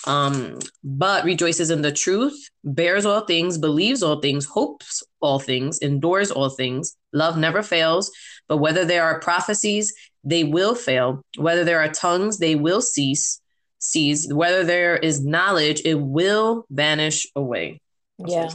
[0.06, 5.78] Um, but rejoices in the truth, bears all things, believes all things, hopes all things,
[5.78, 6.96] endures all things.
[7.12, 8.10] Love never fails.
[8.48, 9.92] But whether there are prophecies,
[10.22, 11.22] they will fail.
[11.36, 13.40] Whether there are tongues, they will cease
[13.78, 17.80] sees whether there is knowledge it will vanish away
[18.18, 18.48] yeah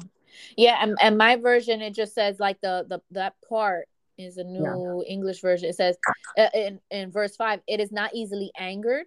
[0.57, 3.87] yeah and, and my version it just says like the the that part
[4.17, 5.11] is a new yeah.
[5.11, 5.95] english version it says
[6.37, 9.05] uh, in, in verse 5 it is not easily angered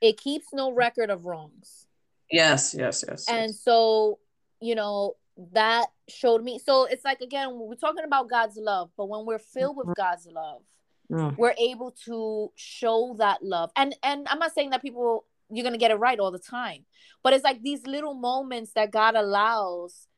[0.00, 1.86] it keeps no record of wrongs
[2.30, 3.60] yes yes yes and yes.
[3.60, 4.18] so
[4.60, 5.14] you know
[5.52, 9.38] that showed me so it's like again we're talking about god's love but when we're
[9.38, 10.00] filled with mm-hmm.
[10.02, 10.62] god's love
[11.10, 11.36] mm.
[11.36, 15.78] we're able to show that love and and i'm not saying that people you're gonna
[15.78, 16.84] get it right all the time
[17.22, 20.08] but it's like these little moments that god allows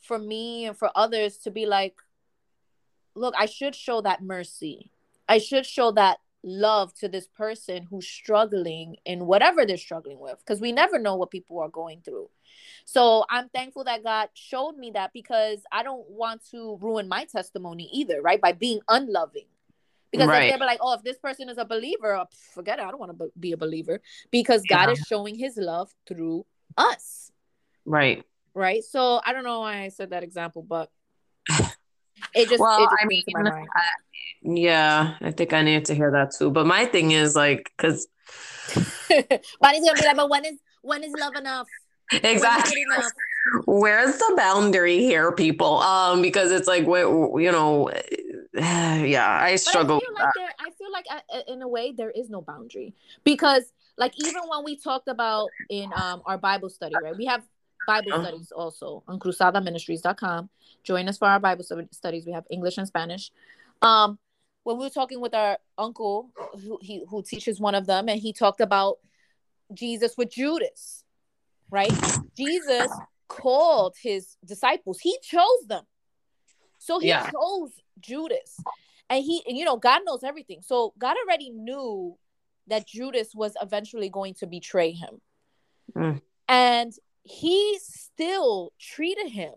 [0.00, 1.94] for me and for others to be like
[3.14, 4.90] look i should show that mercy
[5.28, 10.38] i should show that love to this person who's struggling in whatever they're struggling with
[10.38, 12.30] because we never know what people are going through
[12.84, 17.24] so i'm thankful that god showed me that because i don't want to ruin my
[17.24, 19.46] testimony either right by being unloving
[20.12, 20.48] because right.
[20.50, 22.82] they'll be like, oh, if this person is a believer, oh, forget it.
[22.82, 27.30] I don't want to be a believer because God is showing his love through us.
[27.84, 28.24] Right.
[28.54, 28.82] Right.
[28.84, 30.90] So I don't know why I said that example, but
[32.36, 33.42] it just, well, it just I
[34.42, 36.50] mean, yeah, I think I need to hear that too.
[36.50, 38.06] But my thing is like, because
[39.60, 41.66] Bonnie's gonna be like, but when is when is love enough?
[42.12, 42.84] Exactly.
[43.66, 45.78] Where's the boundary here, people?
[45.78, 47.90] Um, because it's like, you know,
[48.54, 49.96] yeah, I struggle.
[49.96, 52.40] I feel, like there, I feel like uh, uh, in a way there is no
[52.40, 52.94] boundary
[53.24, 57.16] because, like, even when we talked about in um our Bible study, right?
[57.16, 57.42] We have
[57.86, 58.22] Bible uh-huh.
[58.22, 60.48] studies also on cruzadaministries.com.
[60.84, 62.26] Join us for our Bible studies.
[62.26, 63.30] We have English and Spanish.
[63.82, 64.18] Um,
[64.64, 68.20] when we were talking with our uncle, who he who teaches one of them, and
[68.20, 68.98] he talked about
[69.72, 71.04] Jesus with Judas,
[71.70, 71.92] right?
[72.36, 72.90] Jesus
[73.28, 74.98] called his disciples.
[75.00, 75.84] He chose them.
[76.78, 77.30] So he yeah.
[77.30, 78.60] chose Judas.
[79.08, 80.62] And he, and, you know, God knows everything.
[80.62, 82.16] So God already knew
[82.66, 85.20] that Judas was eventually going to betray him.
[85.96, 86.20] Mm.
[86.48, 86.92] And
[87.26, 89.54] he still treated him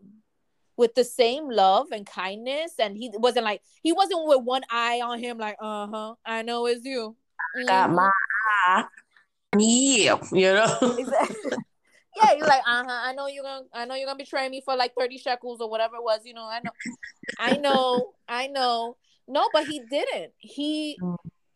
[0.78, 2.74] with the same love and kindness.
[2.80, 6.42] And he wasn't like, he wasn't with one eye on him, like, uh huh, I
[6.42, 7.16] know it's you.
[7.58, 7.68] Mm-hmm.
[7.68, 8.12] Got my
[8.66, 8.86] eye.
[9.58, 10.96] Yeah, you know.
[10.98, 11.52] Exactly
[12.16, 13.02] yeah, you're like, uh huh.
[13.06, 15.70] I know you're gonna, I know you're gonna betray me for like thirty shekels or
[15.70, 16.22] whatever it was.
[16.26, 16.72] You know, I know,
[17.38, 18.98] I know, I know.
[19.28, 20.34] No, but he didn't.
[20.38, 21.00] He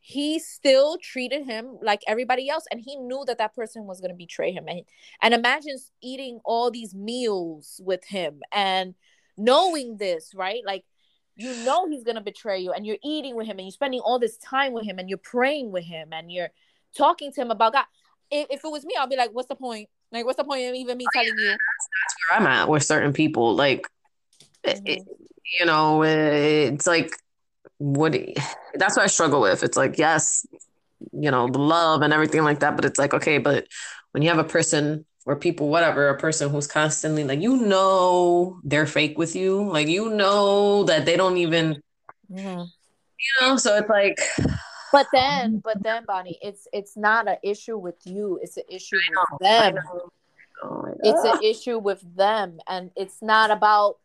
[0.05, 4.13] he still treated him like everybody else, and he knew that that person was gonna
[4.13, 4.65] betray him.
[4.67, 4.81] And
[5.21, 8.95] and imagine eating all these meals with him and
[9.37, 10.61] knowing this, right?
[10.65, 10.83] Like
[11.37, 14.19] you know he's gonna betray you, and you're eating with him, and you're spending all
[14.19, 16.51] this time with him, and you're praying with him, and you're
[16.97, 17.85] talking to him about God.
[18.29, 19.87] If, if it was me, I'll be like, "What's the point?
[20.11, 21.45] Like, what's the point of even me telling you?
[21.45, 23.55] That's, that's where I'm at with certain people.
[23.55, 23.87] Like,
[24.65, 24.85] mm-hmm.
[24.85, 24.99] it,
[25.59, 27.15] you know, it's like,
[27.83, 28.15] what?
[28.75, 29.61] That's what I struggle with.
[29.63, 30.45] It's like, yes,
[31.11, 33.67] you know, the love and everything like that, but it's like, okay, but
[34.11, 38.59] when you have a person or people, whatever, a person who's constantly like, you know,
[38.63, 41.81] they're fake with you, like, you know, that they don't even,
[42.31, 42.59] mm-hmm.
[42.59, 44.17] you know, so it's like,
[44.93, 48.39] but then, but then, Bonnie, it's it's not an issue with you.
[48.43, 49.75] It's an issue with them.
[50.63, 53.97] Oh it's an issue with them, and it's not about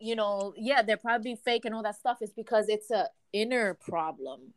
[0.00, 0.54] you know.
[0.56, 2.18] Yeah, they're probably fake and all that stuff.
[2.20, 4.54] It's because it's a inner problem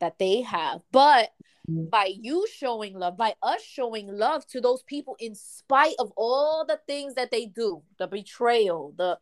[0.00, 0.80] that they have.
[0.92, 1.30] But
[1.70, 1.88] mm.
[1.90, 6.64] by you showing love, by us showing love to those people, in spite of all
[6.66, 9.18] the things that they do, the betrayal, the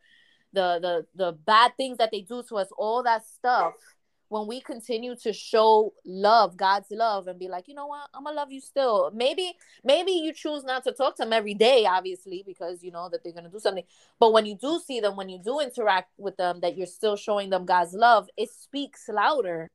[0.53, 3.73] the the the bad things that they do to us, all that stuff
[4.29, 8.23] when we continue to show love, God's love, and be like, you know what, I'm
[8.23, 9.11] gonna love you still.
[9.13, 13.07] Maybe, maybe you choose not to talk to them every day, obviously, because you know
[13.09, 13.83] that they're gonna do something.
[14.19, 17.15] But when you do see them, when you do interact with them, that you're still
[17.15, 19.69] showing them God's love, it speaks louder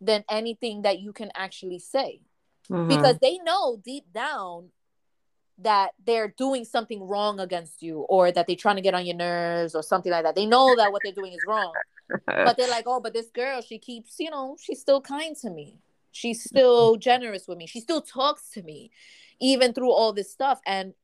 [0.00, 2.20] than anything that you can actually say.
[2.70, 2.88] Mm-hmm.
[2.88, 4.70] Because they know deep down
[5.60, 9.16] that they're doing something wrong against you or that they're trying to get on your
[9.16, 10.36] nerves or something like that.
[10.36, 11.72] They know that what they're doing is wrong.
[12.26, 15.50] But they're like, oh, but this girl, she keeps, you know, she's still kind to
[15.50, 15.78] me.
[16.12, 17.00] She's still mm-hmm.
[17.00, 17.66] generous with me.
[17.66, 18.90] She still talks to me,
[19.40, 20.60] even through all this stuff.
[20.66, 20.94] And,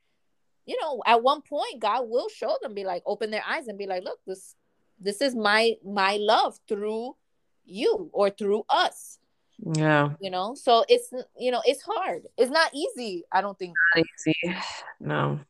[0.67, 3.79] you know, at one point, God will show them, be like, open their eyes and
[3.79, 4.55] be like, look, this
[5.01, 7.17] this is my my love through
[7.65, 9.19] you or through us.
[9.75, 10.11] Yeah.
[10.21, 10.55] You know?
[10.55, 12.23] So it's you know it's hard.
[12.39, 13.75] It's not easy i don't think.
[13.95, 14.57] Not easy.
[15.01, 15.41] No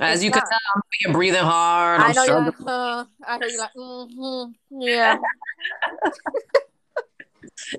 [0.00, 0.40] as it's you not.
[0.40, 4.80] can tell you're breathing hard i know you're like, uh, i hear you like mm-hmm,
[4.80, 5.16] yeah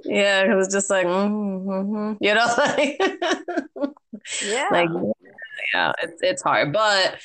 [0.06, 3.00] yeah it was just like mm-hmm, you know like
[4.44, 4.90] yeah like
[5.74, 7.20] yeah it's, it's hard but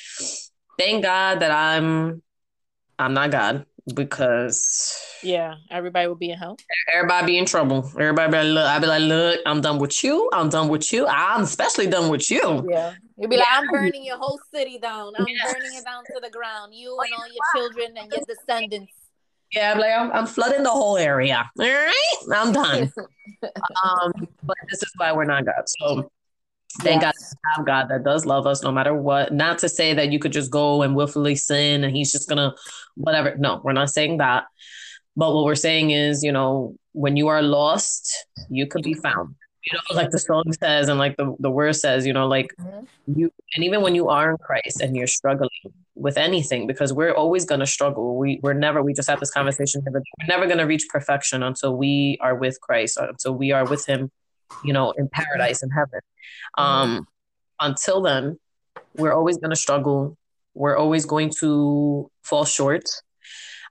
[0.77, 2.21] thank god that i'm
[2.99, 6.57] i'm not god because yeah, everybody will be in hell.
[6.93, 7.89] Everybody be in trouble.
[7.99, 10.29] Everybody be like, look, I'd be like, look, I'm done with you.
[10.33, 11.07] I'm done with you.
[11.07, 12.67] I'm especially done with you.
[12.69, 12.93] Yeah.
[13.17, 15.13] You'll be like, I'm burning your whole city down.
[15.17, 15.53] I'm yes.
[15.53, 16.73] burning it down to the ground.
[16.73, 18.93] You and all your children and your descendants.
[19.53, 21.49] Yeah, I'm like I'm, I'm flooding the whole area.
[21.59, 22.91] All right, I'm done.
[23.83, 25.63] um, but this is why we're not God.
[25.67, 26.09] So
[26.81, 27.13] Thank yes.
[27.33, 29.31] God have God that does love us no matter what.
[29.31, 32.55] Not to say that you could just go and willfully sin and he's just gonna
[32.95, 33.35] whatever.
[33.37, 34.45] No, we're not saying that.
[35.15, 38.11] But what we're saying is, you know, when you are lost,
[38.49, 39.35] you could be found.
[39.71, 42.53] You know, like the song says and like the, the word says, you know, like
[42.59, 43.19] mm-hmm.
[43.19, 45.49] you and even when you are in Christ and you're struggling
[45.95, 48.17] with anything, because we're always gonna struggle.
[48.17, 52.17] We we're never, we just had this conversation, we're never gonna reach perfection until we
[52.19, 54.11] are with Christ, until we are with him
[54.63, 55.99] you know, in paradise in heaven.
[56.57, 57.07] Um,
[57.59, 58.39] until then,
[58.95, 60.17] we're always going to struggle.
[60.53, 62.89] We're always going to fall short.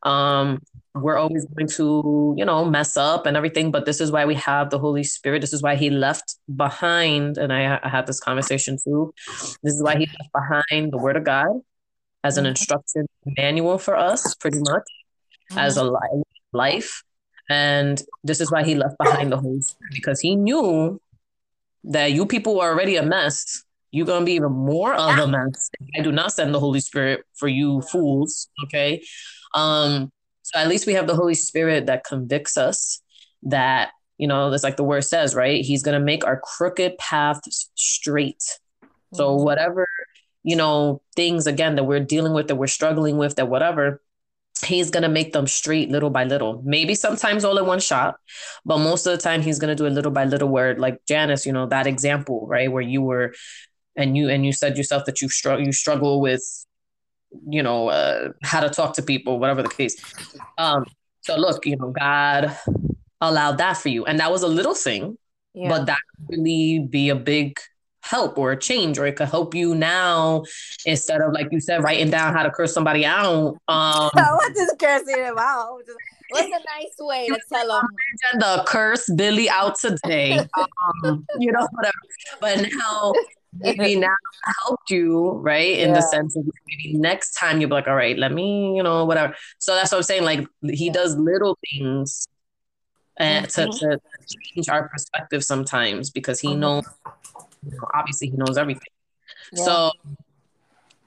[0.02, 0.62] Um,
[0.94, 3.70] we're always going to, you know, mess up and everything.
[3.70, 5.40] But this is why we have the Holy Spirit.
[5.40, 9.14] This is why He left behind, and I, I had this conversation too.
[9.62, 11.60] This is why He left behind the Word of God
[12.24, 12.50] as an mm-hmm.
[12.50, 14.84] instruction manual for us, pretty much,
[15.56, 15.92] as a
[16.52, 17.02] life
[17.52, 21.00] and this is why he left behind the Holy Spirit because he knew
[21.84, 23.64] that you people were already a mess.
[23.90, 25.70] You're gonna be even more of a mess.
[25.96, 28.48] I do not send the Holy Spirit for you fools.
[28.64, 29.02] Okay.
[29.54, 30.10] Um,
[30.42, 33.00] so at least we have the Holy Spirit that convicts us
[33.44, 35.64] that, you know, that's like the word says, right?
[35.64, 38.42] He's gonna make our crooked paths straight.
[39.14, 39.44] So mm-hmm.
[39.44, 39.86] whatever,
[40.42, 44.00] you know, things again that we're dealing with, that we're struggling with, that whatever,
[44.64, 48.16] he's going to make them straight little by little maybe sometimes all in one shot
[48.64, 51.00] but most of the time he's going to do a little by little word like
[51.06, 53.34] janice you know that example right where you were
[53.96, 56.66] and you and you said yourself that you struggle you struggle with
[57.48, 59.96] you know uh, how to talk to people whatever the case.
[60.58, 60.84] Um
[61.20, 62.56] so look you know god
[63.20, 64.04] allowed that for you.
[64.04, 65.16] And that was a little thing
[65.54, 65.68] yeah.
[65.68, 67.58] but that could really be a big
[68.02, 70.42] help or a change or it could help you now
[70.84, 73.56] instead of like you said writing down how to curse somebody out.
[73.68, 75.82] Um what is cursing them out.
[76.30, 77.86] What's a nice way to tell them
[78.40, 80.40] the curse billy out today.
[81.04, 81.94] Um, you know whatever.
[82.40, 83.12] But now
[83.52, 84.14] maybe now
[84.64, 85.94] helped you right in yeah.
[85.94, 89.04] the sense of maybe next time you'll be like all right let me you know
[89.04, 92.26] whatever so that's what i'm saying like he does little things
[93.18, 93.70] and mm-hmm.
[93.70, 94.00] to, to
[94.54, 96.60] change our perspective sometimes because he mm-hmm.
[96.60, 96.84] knows
[97.64, 98.82] you know, obviously he knows everything.
[99.52, 99.64] Yeah.
[99.64, 99.90] So,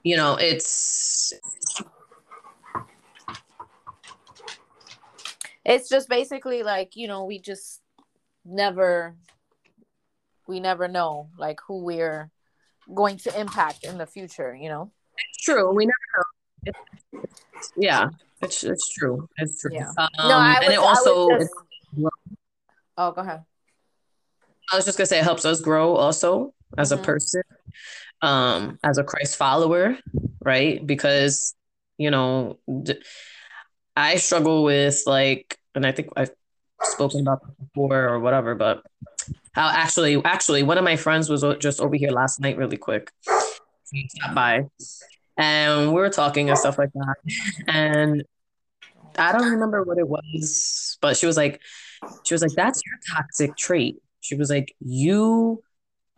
[0.02, 1.32] you know, it's
[5.64, 7.80] it's just basically like, you know, we just
[8.44, 9.16] never
[10.46, 12.30] we never know like who we're
[12.94, 14.90] going to impact in the future, you know?
[15.16, 15.74] It's true.
[15.74, 16.72] We never know.
[17.54, 18.08] It's, yeah,
[18.42, 19.28] it's it's true.
[19.38, 19.70] It's true.
[19.72, 19.90] Yeah.
[19.96, 21.50] Um, no, I and it also just...
[22.98, 23.44] Oh, go ahead.
[24.72, 27.02] I was just gonna say it helps us grow also as mm-hmm.
[27.02, 27.42] a person,
[28.20, 29.96] um, as a Christ follower,
[30.44, 30.84] right?
[30.84, 31.54] Because
[31.98, 32.58] you know,
[33.96, 36.32] I struggle with like, and I think I've
[36.82, 38.82] spoken about before or whatever, but
[39.56, 43.10] how actually, actually, one of my friends was just over here last night, really quick.
[43.90, 44.66] He stopped by,
[45.38, 47.14] and we were talking and stuff like that,
[47.66, 48.22] and
[49.16, 51.62] I don't remember what it was, but she was like,
[52.24, 55.62] she was like, "That's your toxic trait." She was like, "You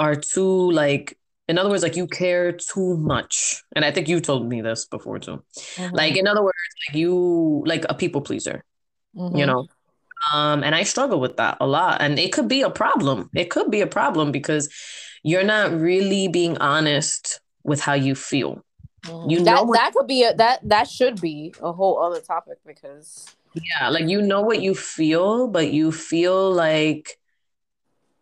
[0.01, 4.21] are too like in other words like you care too much and i think you
[4.21, 5.95] told me this before too mm-hmm.
[5.95, 6.57] like in other words
[6.89, 8.65] like you like a people pleaser
[9.17, 9.37] mm-hmm.
[9.37, 9.67] you know
[10.35, 13.51] um and i struggle with that a lot and it could be a problem it
[13.51, 14.69] could be a problem because
[15.23, 18.63] you're not really being honest with how you feel
[19.05, 19.31] mm-hmm.
[19.31, 22.21] you know that, what, that could be a, that that should be a whole other
[22.21, 27.19] topic because yeah like you know what you feel but you feel like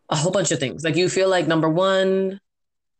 [0.08, 0.84] a whole bunch of things.
[0.84, 2.40] Like you feel like number one,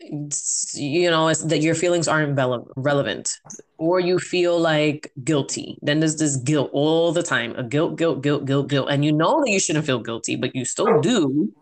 [0.00, 2.38] you know it's that your feelings aren't
[2.76, 3.30] relevant
[3.78, 5.78] or you feel like guilty.
[5.82, 8.88] Then there's this guilt all the time a guilt guilt guilt guilt guilt.
[8.90, 11.52] And you know that you shouldn't feel guilty but you still do.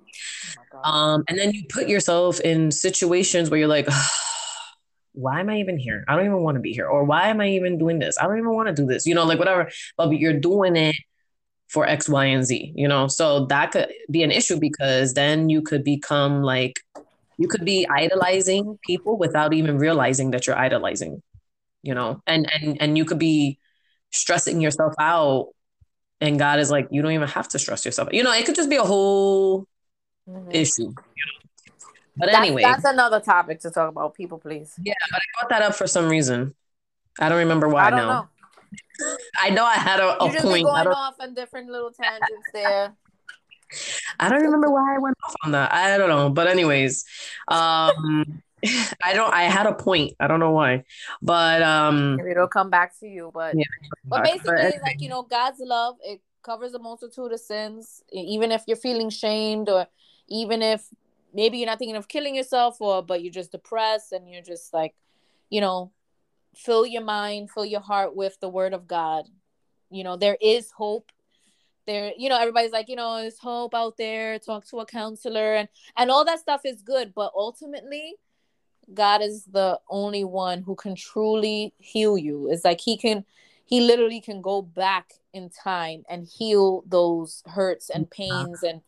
[0.74, 3.88] Oh um, and then you put yourself in situations where you're like
[5.12, 6.04] why am i even here?
[6.08, 6.88] I don't even want to be here.
[6.88, 8.18] Or why am i even doing this?
[8.18, 9.70] I don't even want to do this you know like whatever.
[9.96, 10.96] But you're doing it
[11.68, 13.06] for x y and z you know?
[13.06, 16.83] So that could be an issue because then you could become like
[17.38, 21.22] you could be idolizing people without even realizing that you're idolizing
[21.82, 23.58] you know and and and you could be
[24.12, 25.48] stressing yourself out
[26.20, 28.54] and god is like you don't even have to stress yourself you know it could
[28.54, 29.66] just be a whole
[30.28, 30.50] mm-hmm.
[30.50, 30.92] issue
[32.16, 35.50] but that's, anyway that's another topic to talk about people please yeah but i brought
[35.50, 36.54] that up for some reason
[37.20, 38.28] i don't remember why I don't now know.
[39.38, 40.64] I know I had a, a you just point.
[40.64, 42.94] going off on different little tangents there.
[44.20, 45.72] I don't remember why I went off on that.
[45.72, 46.30] I don't know.
[46.30, 47.04] But anyways,
[47.48, 48.42] um
[49.04, 50.14] I don't I had a point.
[50.20, 50.84] I don't know why.
[51.22, 53.30] But um it'll come back to you.
[53.32, 53.64] But yeah,
[54.06, 58.02] but basically but, like you know, God's love, it covers a multitude of sins.
[58.12, 59.86] Even if you're feeling shamed or
[60.28, 60.88] even if
[61.32, 64.72] maybe you're not thinking of killing yourself or but you're just depressed and you're just
[64.72, 64.94] like,
[65.50, 65.90] you know,
[66.54, 69.24] fill your mind, fill your heart with the word of God.
[69.90, 71.10] You know, there is hope
[71.86, 75.54] there you know everybody's like you know there's hope out there talk to a counselor
[75.54, 78.16] and and all that stuff is good but ultimately
[78.92, 82.50] god is the only one who can truly heal you.
[82.50, 83.24] It's like he can
[83.66, 88.82] he literally can go back in time and heal those hurts and pains and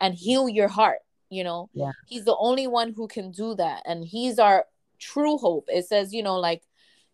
[0.00, 1.68] and heal your heart you know?
[1.72, 1.90] Yeah.
[2.06, 4.66] He's the only one who can do that and he's our
[5.00, 5.66] true hope.
[5.68, 6.62] It says you know like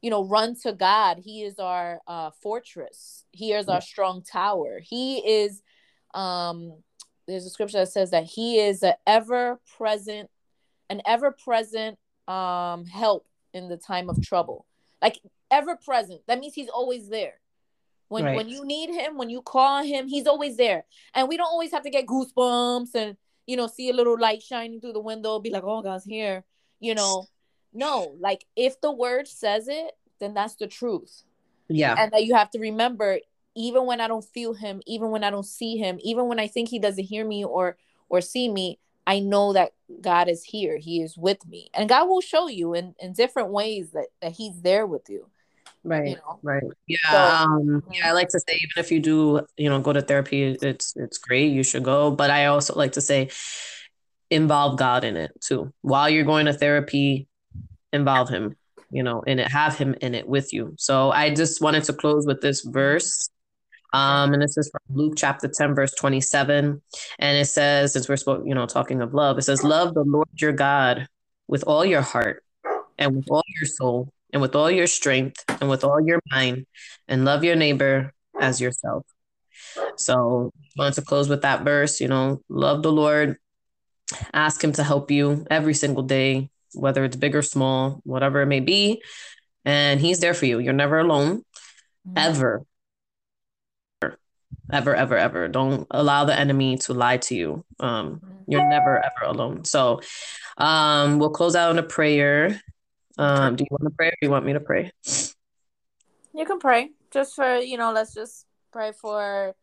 [0.01, 1.19] you know run to god.
[1.19, 3.25] He is our uh, fortress.
[3.33, 4.81] He is our strong tower.
[4.83, 5.63] He is
[6.15, 6.73] um
[7.27, 10.29] there's a scripture that says that he is an ever present
[10.89, 14.67] an ever present um help in the time of trouble.
[15.03, 15.19] Like
[15.51, 17.35] ever present that means he's always there.
[18.09, 18.37] When right.
[18.37, 20.85] when you need him when you call him he's always there.
[21.15, 24.43] And we don't always have to get goosebumps and you know see a little light
[24.43, 26.45] shining through the window be like oh god's here
[26.79, 27.27] you know
[27.73, 31.23] no, like if the word says it, then that's the truth.
[31.69, 31.95] Yeah.
[31.99, 33.21] And that you have to remember,
[33.57, 36.47] even when I don't feel him, even when I don't see him, even when I
[36.47, 37.77] think he doesn't hear me or
[38.09, 40.77] or see me, I know that God is here.
[40.77, 41.71] He is with me.
[41.75, 45.27] And God will show you in, in different ways that, that he's there with you.
[45.85, 46.11] Right.
[46.11, 46.39] You know?
[46.43, 46.63] Right.
[46.87, 46.99] Yeah.
[47.11, 48.09] So, um, yeah.
[48.09, 51.19] I like to say, even if you do, you know, go to therapy, it's, it's
[51.19, 51.53] great.
[51.53, 52.11] You should go.
[52.11, 53.31] But I also like to say,
[54.29, 55.73] involve God in it too.
[55.83, 57.27] While you're going to therapy,
[57.93, 58.57] involve him,
[58.91, 60.75] you know, in it, have him in it with you.
[60.79, 63.29] So I just wanted to close with this verse.
[63.93, 66.81] Um, and this is from Luke chapter 10, verse 27.
[67.19, 70.29] And it says, since we're you know, talking of love, it says, Love the Lord
[70.41, 71.09] your God
[71.49, 72.45] with all your heart
[72.99, 76.67] and with all your soul and with all your strength and with all your mind,
[77.09, 79.05] and love your neighbor as yourself.
[79.97, 83.37] So I wanted to close with that verse, you know, love the Lord,
[84.33, 88.47] ask him to help you every single day, whether it's big or small, whatever it
[88.47, 89.03] may be.
[89.65, 90.59] And he's there for you.
[90.59, 91.39] You're never alone,
[92.07, 92.17] mm-hmm.
[92.17, 92.63] ever.
[94.73, 95.49] Ever, ever, ever.
[95.49, 97.65] Don't allow the enemy to lie to you.
[97.81, 99.65] Um, you're never ever alone.
[99.65, 100.01] So
[100.57, 102.61] um we'll close out in a prayer.
[103.19, 104.93] Um, do you want to pray or do you want me to pray?
[106.35, 106.91] You can pray.
[107.13, 109.55] Just for, you know, let's just pray for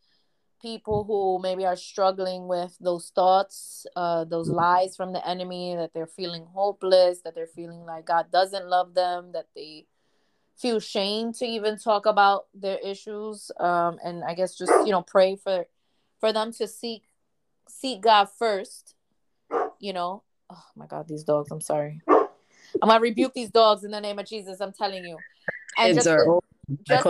[0.62, 5.94] people who maybe are struggling with those thoughts, uh, those lies from the enemy, that
[5.94, 9.86] they're feeling hopeless, that they're feeling like God doesn't love them, that they
[10.58, 13.52] feel shame to even talk about their issues.
[13.60, 15.66] Um, and I guess just you know pray for
[16.20, 17.04] for them to seek
[17.70, 18.96] seek God first.
[19.80, 21.52] You know, oh my God, these dogs.
[21.52, 22.02] I'm sorry.
[22.08, 24.60] I'm gonna rebuke these dogs in the name of Jesus.
[24.60, 25.20] I'm telling you.
[25.78, 26.40] And Kids just, are.
[26.84, 27.08] Just,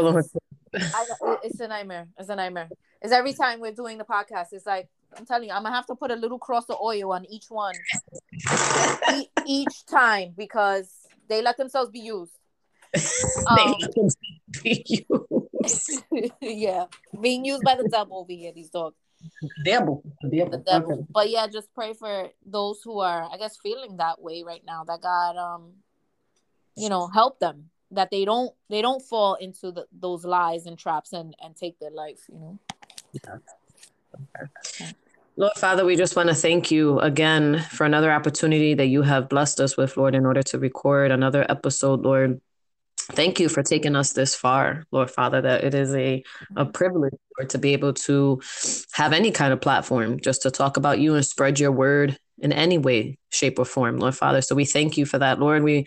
[0.94, 1.06] I,
[1.44, 2.08] it's a nightmare.
[2.18, 2.70] It's a nightmare.
[3.02, 4.48] It's every time we're doing the podcast.
[4.52, 7.12] It's like I'm telling you, I'm gonna have to put a little cross of oil
[7.12, 7.76] on each one,
[9.14, 10.90] e- each time because
[11.30, 12.34] they let themselves be used.
[13.48, 13.76] Um,
[14.64, 16.32] be used.
[16.42, 16.86] yeah,
[17.22, 18.52] being used by the devil over here.
[18.54, 18.98] These dogs.
[19.64, 20.52] Devil, devil.
[20.52, 20.94] The devil.
[20.94, 21.06] Okay.
[21.10, 24.84] But yeah, just pray for those who are, I guess, feeling that way right now.
[24.84, 25.74] That God, um,
[26.76, 30.78] you know, help them that they don't they don't fall into the, those lies and
[30.78, 32.60] traps and and take their life you know.
[35.40, 39.30] Lord Father, we just want to thank you again for another opportunity that you have
[39.30, 42.42] blessed us with, Lord, in order to record another episode, Lord.
[43.12, 46.24] Thank you for taking us this far, Lord Father, that it is a,
[46.56, 48.42] a privilege Lord, to be able to
[48.94, 52.52] have any kind of platform just to talk about you and spread your word in
[52.52, 54.42] any way, shape, or form, Lord Father.
[54.42, 55.64] So we thank you for that, Lord.
[55.64, 55.86] We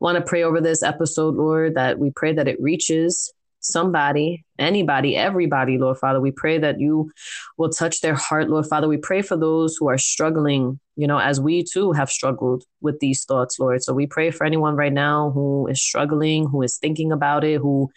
[0.00, 5.16] want to pray over this episode, Lord, that we pray that it reaches somebody, anybody,
[5.16, 6.20] everybody, Lord Father.
[6.20, 7.10] We pray that you
[7.56, 8.88] will touch their heart, Lord Father.
[8.88, 12.98] We pray for those who are struggling, you know, as we too have struggled with
[13.00, 13.82] these thoughts, Lord.
[13.82, 17.60] So we pray for anyone right now who is struggling, who is thinking about it,
[17.60, 17.90] who,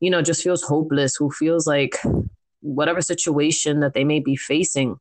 [0.00, 1.98] you know, just feels hopeless, who feels like
[2.60, 4.96] whatever situation that they may be facing,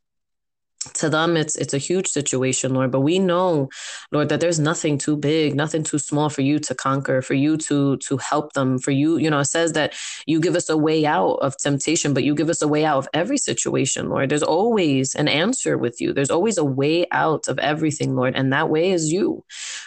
[0.93, 3.69] to them it's it's a huge situation lord but we know
[4.11, 7.57] lord that there's nothing too big nothing too small for you to conquer for you
[7.57, 9.93] to to help them for you you know it says that
[10.25, 12.97] you give us a way out of temptation but you give us a way out
[12.97, 14.29] of every situation lord.
[14.29, 16.13] There's always an answer with you.
[16.13, 19.43] There's always a way out of everything lord and that way is you.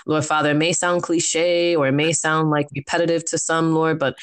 [0.06, 3.98] Lord father it may sound cliche or it may sound like repetitive to some lord
[3.98, 4.16] but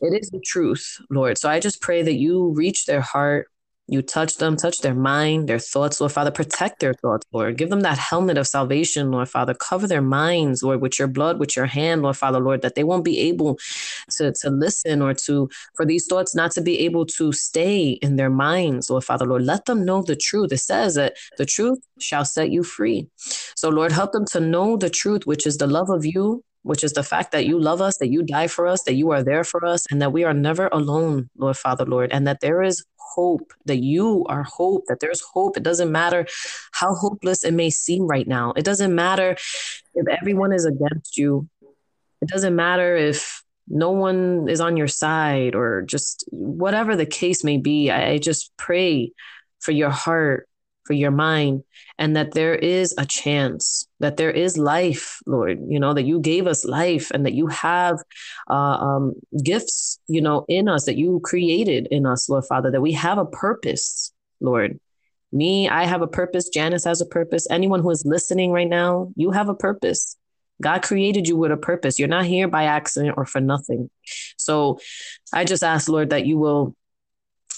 [0.00, 1.38] it is the truth, Lord.
[1.38, 3.48] So I just pray that you reach their heart,
[3.88, 6.30] you touch them, touch their mind, their thoughts, Lord Father.
[6.30, 7.56] Protect their thoughts, Lord.
[7.56, 9.54] Give them that helmet of salvation, Lord Father.
[9.54, 12.84] Cover their minds, Lord, with your blood, with your hand, Lord Father, Lord, that they
[12.84, 13.58] won't be able
[14.10, 18.16] to, to listen or to, for these thoughts not to be able to stay in
[18.16, 19.44] their minds, Lord Father, Lord.
[19.44, 20.52] Let them know the truth.
[20.52, 23.08] It says that the truth shall set you free.
[23.56, 26.84] So, Lord, help them to know the truth, which is the love of you, which
[26.84, 29.22] is the fact that you love us, that you die for us, that you are
[29.22, 32.62] there for us, and that we are never alone, Lord Father, Lord, and that there
[32.62, 35.56] is hope, that you are hope, that there's hope.
[35.56, 36.26] It doesn't matter
[36.72, 38.52] how hopeless it may seem right now.
[38.56, 39.36] It doesn't matter
[39.94, 41.48] if everyone is against you.
[42.20, 47.44] It doesn't matter if no one is on your side or just whatever the case
[47.44, 47.90] may be.
[47.90, 49.12] I just pray
[49.60, 50.47] for your heart,
[50.88, 51.62] for your mind,
[51.98, 56.18] and that there is a chance, that there is life, Lord, you know, that you
[56.18, 57.98] gave us life and that you have
[58.50, 59.12] uh, um,
[59.44, 63.18] gifts, you know, in us that you created in us, Lord Father, that we have
[63.18, 64.80] a purpose, Lord.
[65.30, 66.48] Me, I have a purpose.
[66.48, 67.46] Janice has a purpose.
[67.50, 70.16] Anyone who is listening right now, you have a purpose.
[70.62, 71.98] God created you with a purpose.
[71.98, 73.90] You're not here by accident or for nothing.
[74.38, 74.80] So
[75.32, 76.74] I just ask, Lord, that you will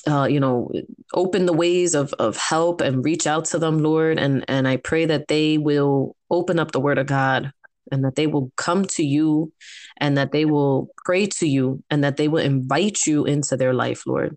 [0.06, 0.70] uh, you know,
[1.14, 4.18] open the ways of of help and reach out to them, Lord.
[4.18, 7.52] And and I pray that they will open up the Word of God
[7.92, 9.52] and that they will come to you
[9.98, 13.74] and that they will pray to you and that they will invite you into their
[13.74, 14.36] life, Lord.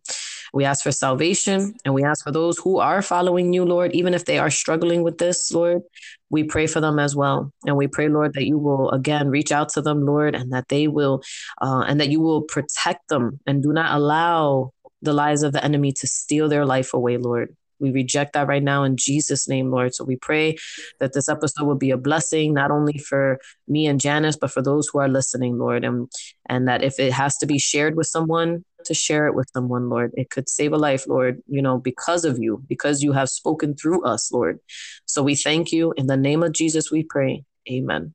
[0.53, 4.13] We ask for salvation and we ask for those who are following you, Lord, even
[4.13, 5.81] if they are struggling with this, Lord.
[6.29, 7.51] We pray for them as well.
[7.65, 10.67] And we pray, Lord, that you will again reach out to them, Lord, and that
[10.67, 11.21] they will,
[11.61, 14.71] uh, and that you will protect them and do not allow
[15.03, 17.55] the lies of the enemy to steal their life away, Lord.
[17.79, 19.93] We reject that right now in Jesus' name, Lord.
[19.93, 20.55] So we pray
[20.99, 24.61] that this episode will be a blessing, not only for me and Janice, but for
[24.61, 25.83] those who are listening, Lord.
[25.83, 26.09] And,
[26.47, 29.89] and that if it has to be shared with someone, to share it with someone,
[29.89, 30.11] Lord.
[30.15, 33.75] It could save a life, Lord, you know, because of you, because you have spoken
[33.75, 34.59] through us, Lord.
[35.05, 35.93] So we thank you.
[35.97, 37.43] In the name of Jesus, we pray.
[37.69, 38.13] Amen.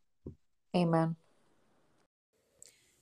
[0.76, 1.16] Amen.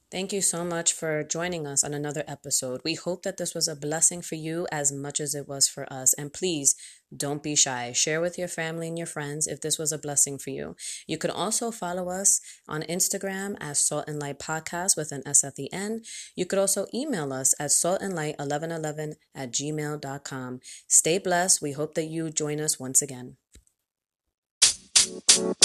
[0.09, 2.81] Thank you so much for joining us on another episode.
[2.85, 5.93] We hope that this was a blessing for you as much as it was for
[5.93, 6.15] us.
[6.15, 6.77] And please
[7.15, 7.91] don't be shy.
[7.91, 10.77] Share with your family and your friends if this was a blessing for you.
[11.09, 15.43] You can also follow us on Instagram as Salt and Light Podcast with an S
[15.43, 16.05] at the end.
[16.37, 20.61] You could also email us at saltandlight1111 at gmail.com.
[20.87, 21.61] Stay blessed.
[21.61, 23.39] We hope that you join us once again.
[25.07, 25.57] Thank you.